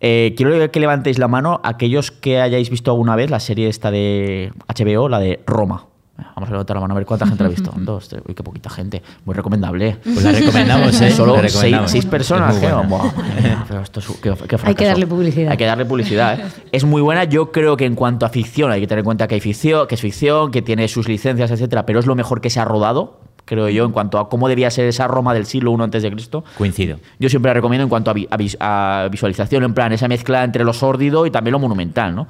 [0.00, 3.90] eh, quiero que levantéis la mano aquellos que hayáis visto alguna vez la serie esta
[3.90, 5.86] de HBO, la de Roma.
[6.34, 7.72] Vamos a levantar la mano a ver cuánta gente la ha visto.
[7.76, 9.02] Dos, tres, uy, qué poquita gente.
[9.24, 9.98] Muy recomendable.
[10.02, 11.10] Pues la recomendamos, ¿eh?
[11.10, 12.56] Solo seis, personas.
[12.56, 12.62] Es
[13.42, 15.50] mía, pero esto es- qué- qué Hay que darle publicidad.
[15.50, 16.40] Hay que darle publicidad.
[16.40, 16.44] ¿eh?
[16.72, 17.24] Es muy buena.
[17.24, 19.86] Yo creo que en cuanto a ficción, hay que tener en cuenta que hay ficción,
[19.86, 22.64] que es ficción, que tiene sus licencias, etcétera, pero es lo mejor que se ha
[22.64, 26.02] rodado, creo yo, en cuanto a cómo debía ser esa Roma del siglo I antes
[26.02, 26.44] de Cristo.
[26.56, 26.98] Coincido.
[27.18, 30.08] Yo siempre la recomiendo en cuanto a, vi- a vis- a visualización, en plan, esa
[30.08, 32.26] mezcla entre lo sórdido y también lo monumental, ¿no?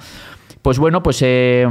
[0.62, 1.66] Pues bueno, pues eh,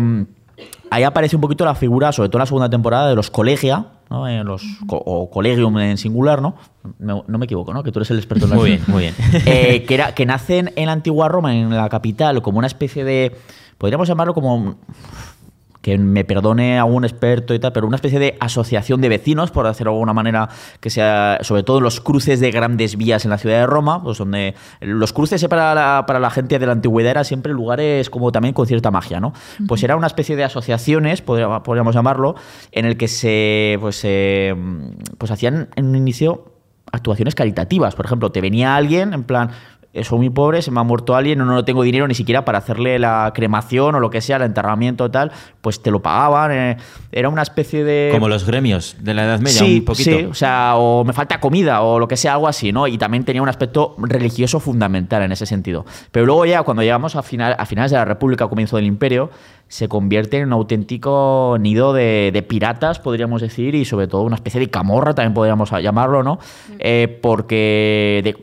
[0.90, 3.88] ahí aparece un poquito la figura, sobre todo en la segunda temporada, de los colegia,
[4.10, 4.28] ¿no?
[4.28, 6.56] En los, o colegium en singular, ¿no?
[7.00, 7.84] No, no me equivoco, ¿no?
[7.84, 9.16] Que tú eres el experto en la Muy bien, muy bien.
[9.46, 13.04] Eh, que, era, que nacen en la antigua Roma, en la capital, como una especie
[13.04, 13.36] de.
[13.78, 14.78] Podríamos llamarlo como
[15.86, 19.68] que me perdone algún experto y tal, pero una especie de asociación de vecinos, por
[19.68, 23.30] decirlo de alguna manera, que sea, sobre todo en los cruces de grandes vías en
[23.30, 26.72] la ciudad de Roma, pues donde los cruces para la, para la gente de la
[26.72, 29.34] antigüedad eran siempre lugares como también con cierta magia, ¿no?
[29.68, 32.34] Pues era una especie de asociaciones, podría- podríamos llamarlo,
[32.72, 34.56] en el que se, pues, eh,
[35.20, 36.52] pues hacían en un inicio
[36.92, 37.94] actuaciones caritativas.
[37.96, 39.54] Por ejemplo, te venía alguien en plan, "Eh,
[40.04, 42.58] soy muy pobre, se me ha muerto alguien, no, no tengo dinero ni siquiera para
[42.58, 45.32] hacerle la cremación o lo que sea, el enterramiento tal,
[45.62, 46.52] pues te lo pagaban.
[46.52, 46.78] eh,
[47.12, 48.10] era una especie de...
[48.12, 50.10] Como los gremios de la Edad Media, Sí, un poquito.
[50.12, 52.88] sí, o sea, o me falta comida o lo que sea, algo así, ¿no?
[52.88, 55.86] Y también tenía un aspecto religioso fundamental en ese sentido.
[56.12, 59.30] Pero luego ya cuando llegamos a, final, a finales de la República, comienzo del Imperio,
[59.68, 64.36] se convierte en un auténtico nido de, de piratas, podríamos decir, y sobre todo una
[64.36, 66.40] especie de camorra, también podríamos llamarlo, ¿no?
[66.80, 68.38] Eh, porque de-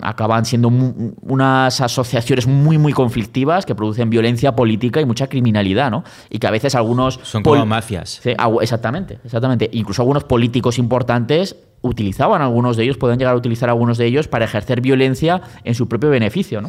[0.00, 5.90] acaban siendo mu- unas asociaciones muy, muy conflictivas que producen violencia política y mucha criminalidad,
[5.90, 6.04] ¿no?
[6.28, 7.20] Y que a veces algunos...
[7.22, 8.20] Son como mafias.
[8.22, 8.30] Sí,
[8.60, 9.70] exactamente, exactamente.
[9.72, 14.26] Incluso algunos políticos importantes utilizaban algunos de ellos, pueden llegar a utilizar algunos de ellos
[14.28, 16.68] para ejercer violencia en su propio beneficio, ¿no?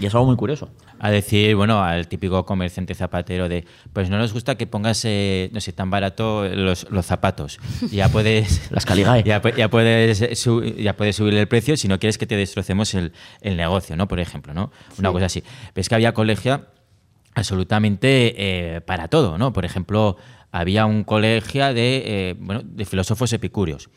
[0.00, 0.68] Y es algo muy curioso.
[1.00, 5.48] A decir, bueno, al típico comerciante zapatero de, pues no nos gusta que pongas, eh,
[5.52, 7.58] no sé, tan barato los, los zapatos.
[7.92, 8.70] Ya puedes...
[8.70, 9.22] Las Caligae.
[9.26, 12.26] Ya, pu- ya puedes eh, su- ya puedes subir el precio si no quieres que
[12.26, 14.08] te destrocemos el, el negocio, ¿no?
[14.08, 14.70] Por ejemplo, ¿no?
[14.98, 15.42] Una cosa así.
[15.74, 16.66] Ves que había colegio
[17.34, 18.34] absolutamente
[18.76, 19.52] eh, para todo, ¿no?
[19.52, 20.16] Por ejemplo,
[20.52, 23.90] había un colegio de, eh, bueno, de filósofos epicúreos.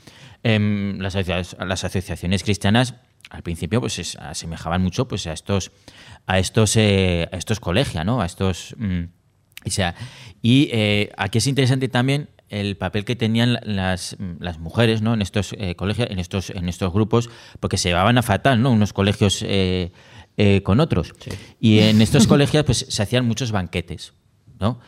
[0.43, 2.95] Em, las, asocia- las asociaciones cristianas
[3.29, 5.71] al principio pues se asemejaban mucho pues a estos
[6.25, 8.21] a estos eh, a estos colegios, ¿no?
[8.21, 9.03] A estos mm,
[9.65, 9.93] o sea,
[10.41, 15.13] y eh, aquí es interesante también el papel que tenían las, las mujeres ¿no?
[15.13, 17.29] en estos colegios, en estos, en estos grupos,
[17.61, 18.71] porque se llevaban a fatal, ¿no?
[18.71, 19.45] Unos colegios
[20.63, 21.13] con otros.
[21.61, 24.13] Y en estos colegios pues, se hacían muchos banquetes,
[24.59, 24.81] ¿no?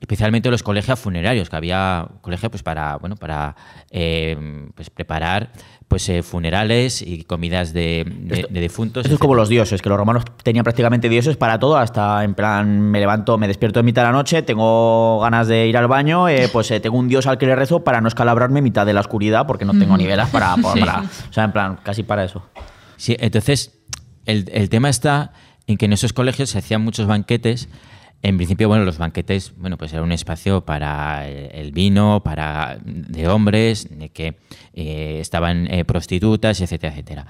[0.00, 3.56] Especialmente los colegios funerarios, que había colegios pues, para, bueno, para
[3.90, 5.50] eh, pues, preparar
[5.88, 9.06] pues, eh, funerales y comidas de, de- de difuntos.
[9.06, 12.34] Eso es como los dioses, que los romanos tenían prácticamente dioses para todo, hasta en
[12.34, 15.86] plan, me levanto, me despierto en mitad de la noche, tengo ganas de ir al
[15.88, 18.64] baño, eh, pues eh, tengo un dios al que le rezo para no escalabrarme en
[18.64, 20.80] mitad de la oscuridad, porque no tengo ni velas para, para- Sí.
[20.80, 22.42] para- O sea, en plan, casi para eso.
[22.96, 23.78] Sí, entonces
[24.26, 25.32] el, el tema está
[25.66, 27.70] en que en esos colegios se hacían muchos banquetes.
[28.24, 32.78] En principio, bueno, los banquetes, bueno, pues era un espacio para el, el vino, para
[32.82, 34.38] de hombres, de que
[34.72, 37.26] eh, estaban eh, prostitutas, etcétera, etcétera.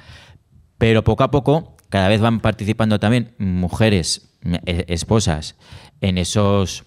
[0.78, 5.56] Pero poco a poco, cada vez van participando también mujeres, eh, esposas,
[6.00, 6.84] en esos,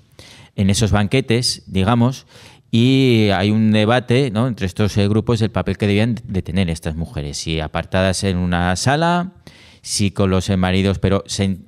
[0.55, 2.27] en esos banquetes, digamos,
[2.71, 4.47] y hay un debate ¿no?
[4.47, 8.37] entre estos eh, grupos del papel que debían de tener estas mujeres, si apartadas en
[8.37, 9.33] una sala,
[9.87, 11.23] si con los maridos, pero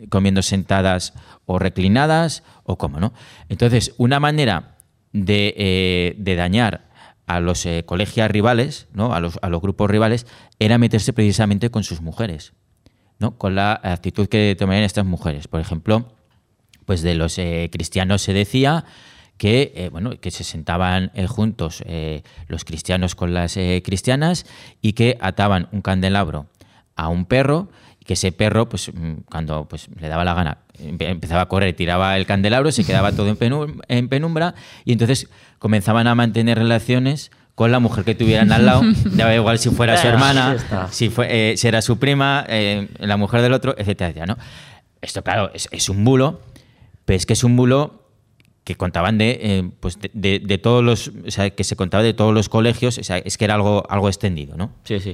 [0.10, 1.14] comiendo sentadas
[1.46, 3.14] o reclinadas, o cómo, ¿no?
[3.48, 4.76] Entonces, una manera
[5.14, 6.90] de, eh, de dañar
[7.28, 9.14] a los eh, colegios rivales, ¿no?
[9.14, 10.28] a, los, a los grupos rivales,
[10.60, 12.52] era meterse precisamente con sus mujeres,
[13.20, 13.38] ¿no?
[13.38, 15.48] con la actitud que tomarían estas mujeres.
[15.48, 16.14] Por ejemplo,
[16.86, 18.84] pues de los eh, cristianos se decía
[19.38, 21.86] que, eh, bueno, que se sentaban juntos
[22.50, 24.46] los cristianos con las cristianas
[24.82, 26.48] y que ataban un candelabro
[26.98, 27.70] a un perro
[28.10, 31.76] que ese perro, pues mm, cuando pues, le daba la gana, empe- empezaba a correr,
[31.76, 35.30] tiraba el candelabro, se quedaba todo en, penum- en penumbra y entonces
[35.60, 38.82] comenzaban a mantener relaciones con la mujer que tuvieran al lado,
[39.12, 40.56] daba igual si fuera su hermana,
[40.92, 44.38] si, fue, eh, si era su prima, eh, la mujer del otro, etcétera, etcétera, ¿no?
[45.04, 46.42] Esto, claro, es, es un bulo,
[47.06, 48.08] pero es que es un bulo
[48.64, 52.02] que contaban de, eh, pues de, de- de todos los, o sea, que se contaba
[52.02, 54.72] de todos los colegios, o sea, es que era algo, algo extendido, ¿no?
[54.84, 55.14] Sí, sí.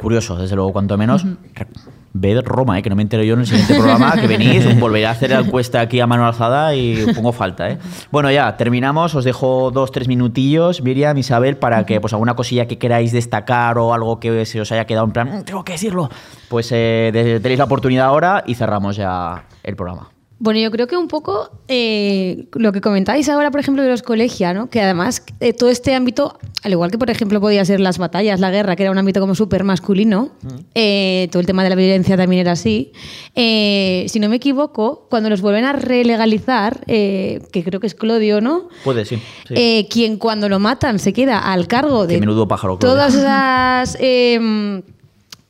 [0.00, 1.24] Curioso, desde luego, cuanto menos.
[1.54, 1.66] Re-
[2.12, 5.06] Ved Roma, eh, que no me entero yo en el siguiente programa, que venís, volveré
[5.06, 7.70] a hacer la encuesta aquí a mano alzada y pongo falta.
[7.70, 7.78] ¿eh?
[8.10, 9.14] Bueno, ya, terminamos.
[9.14, 13.78] Os dejo dos, tres minutillos, Miriam, Isabel, para que pues alguna cosilla que queráis destacar
[13.78, 16.10] o algo que se os haya quedado en plan, "Mm, tengo que decirlo,
[16.48, 20.09] pues eh, tenéis la oportunidad ahora y cerramos ya el programa.
[20.42, 24.02] Bueno, yo creo que un poco eh, lo que comentáis ahora, por ejemplo, de los
[24.02, 24.70] colegios, ¿no?
[24.70, 28.40] que además eh, todo este ámbito, al igual que por ejemplo podía ser las batallas,
[28.40, 30.30] la guerra, que era un ámbito como súper masculino,
[30.74, 32.90] eh, todo el tema de la violencia también era así.
[33.34, 38.70] Si no me equivoco, cuando los vuelven a relegalizar, que creo que es Clodio, ¿no?
[38.82, 39.20] Puede, sí.
[39.46, 39.86] sí.
[39.90, 42.96] Quien cuando lo matan se queda al cargo de menudo pájaro, Claudia.
[42.96, 44.82] todas esas eh,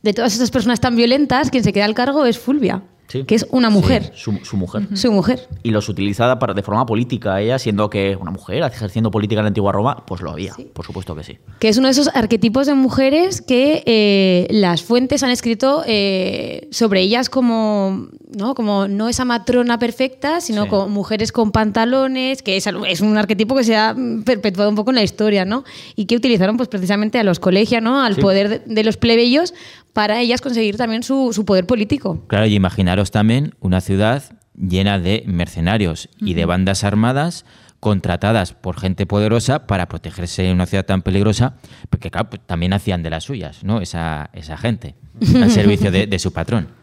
[0.02, 2.82] de todas esas personas tan violentas, quien se queda al cargo es Fulvia.
[3.10, 3.24] Sí.
[3.24, 4.12] que es una mujer.
[4.14, 4.86] Sí, su, su mujer.
[4.94, 5.48] Su mujer.
[5.62, 9.44] Y los utilizada para, de forma política, ella siendo que una mujer ejerciendo política en
[9.44, 11.38] la antigua Roma, pues lo había, por supuesto que sí.
[11.58, 16.68] Que es uno de esos arquetipos de mujeres que eh, las fuentes han escrito eh,
[16.70, 22.56] sobre ellas como no, como no esa matrona perfecta, sino como mujeres con pantalones, que
[22.56, 22.66] es,
[23.00, 25.64] un arquetipo que se ha perpetuado un poco en la historia, ¿no?
[25.96, 28.02] Y que utilizaron pues precisamente a los colegios, ¿no?
[28.02, 29.54] Al poder de, de los plebeyos
[29.92, 32.24] para ellas conseguir también su, su poder político.
[32.26, 34.22] Claro, y imaginaros también una ciudad
[34.54, 37.44] llena de mercenarios y de bandas armadas
[37.80, 41.56] contratadas por gente poderosa para protegerse en una ciudad tan peligrosa,
[41.88, 43.80] porque claro, pues, también hacían de las suyas, ¿no?
[43.80, 44.94] Esa, esa gente,
[45.34, 46.79] al servicio de, de su patrón.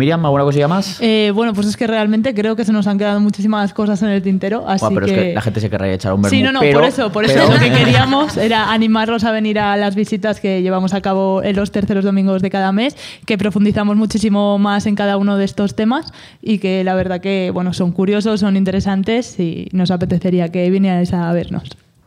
[0.00, 0.98] Miriam, ¿alguna cosilla más?
[1.00, 4.08] Eh, bueno, pues es que realmente creo que se nos han quedado muchísimas cosas en
[4.08, 5.12] el tintero, así Buah, pero que...
[5.12, 7.12] es que la gente se querría echar un vermú, Sí, no, no, pero- por eso,
[7.12, 10.94] por eso pero- lo que queríamos era animarlos a venir a las visitas que llevamos
[10.94, 12.96] a cabo en los terceros domingos de cada mes,
[13.26, 17.50] que profundizamos muchísimo más en cada uno de estos temas y que la verdad que
[17.52, 21.64] bueno, son curiosos, son interesantes y nos apetecería que vinierais a vernos.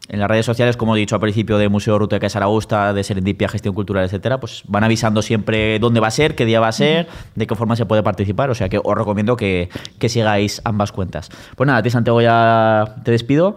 [0.09, 2.93] En las redes sociales, como he dicho al principio, de Museo Ruta de Casa Aragosta,
[2.93, 6.59] de Serendipia, Gestión Cultural, etcétera, pues van avisando siempre dónde va a ser, qué día
[6.59, 8.49] va a ser, de qué forma se puede participar.
[8.49, 11.29] O sea que os recomiendo que, que sigáis ambas cuentas.
[11.55, 13.55] Pues nada, a ti, Santiago, ya te despido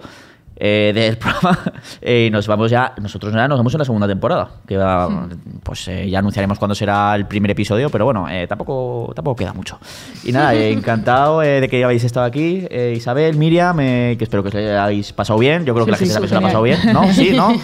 [0.57, 1.59] eh, del programa
[2.01, 2.95] eh, y nos vamos ya.
[3.01, 4.49] Nosotros ya nos vemos en la segunda temporada.
[4.67, 5.29] Que va,
[5.63, 9.53] pues eh, ya anunciaremos cuándo será el primer episodio, pero bueno, eh, tampoco, tampoco queda
[9.53, 9.79] mucho.
[10.25, 12.67] Y nada, eh, encantado de que habéis estado aquí.
[12.71, 15.65] Eh, Isabel, Miriam, eh, que espero que os lo hayáis pasado bien.
[15.65, 16.93] Yo creo que Sí, la sí, gente también se la ha pasado bien.
[16.93, 17.13] ¿no?
[17.13, 17.55] Sí, ¿no?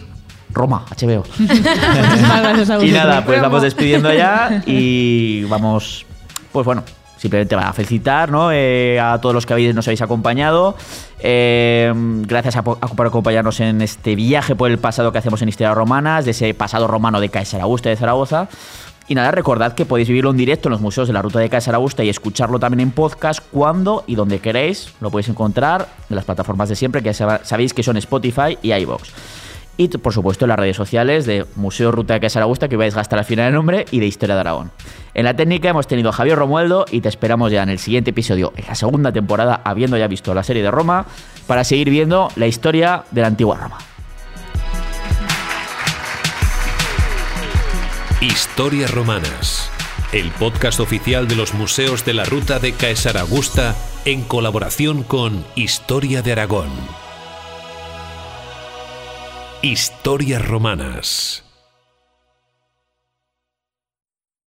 [0.50, 1.24] Roma, HBO.
[2.82, 6.06] Y nada, pues vamos despidiendo ya y vamos,
[6.52, 6.82] pues bueno,
[7.18, 8.50] simplemente a felicitar ¿no?
[8.52, 10.76] Eh, a todos los que habéis, nos habéis acompañado.
[11.20, 11.92] Eh,
[12.26, 15.48] gracias a, po- a- por acompañarnos en este viaje por el pasado que hacemos en
[15.50, 18.48] Historia Romanas, de ese pasado romano de Caesar Augusta de Zaragoza.
[19.10, 21.48] Y nada, recordad que podéis vivirlo en directo en los museos de la ruta de
[21.48, 24.92] Caesar Augusta y escucharlo también en podcast cuando y donde queréis.
[25.00, 29.02] Lo podéis encontrar en las plataformas de siempre, que sabéis que son Spotify y iVoox.
[29.80, 32.92] Y por supuesto en las redes sociales de Museo Ruta de Casa Augusta, que vais
[32.94, 34.72] a gastar al final el nombre, y de Historia de Aragón.
[35.14, 38.10] En la técnica hemos tenido a Javier Romualdo y te esperamos ya en el siguiente
[38.10, 41.06] episodio, en la segunda temporada, habiendo ya visto la serie de Roma,
[41.46, 43.78] para seguir viendo la historia de la antigua Roma.
[48.20, 49.70] Historias Romanas,
[50.12, 55.44] el podcast oficial de los museos de la ruta de Caesar Augusta en colaboración con
[55.54, 56.68] Historia de Aragón.
[59.60, 61.47] Historias Romanas.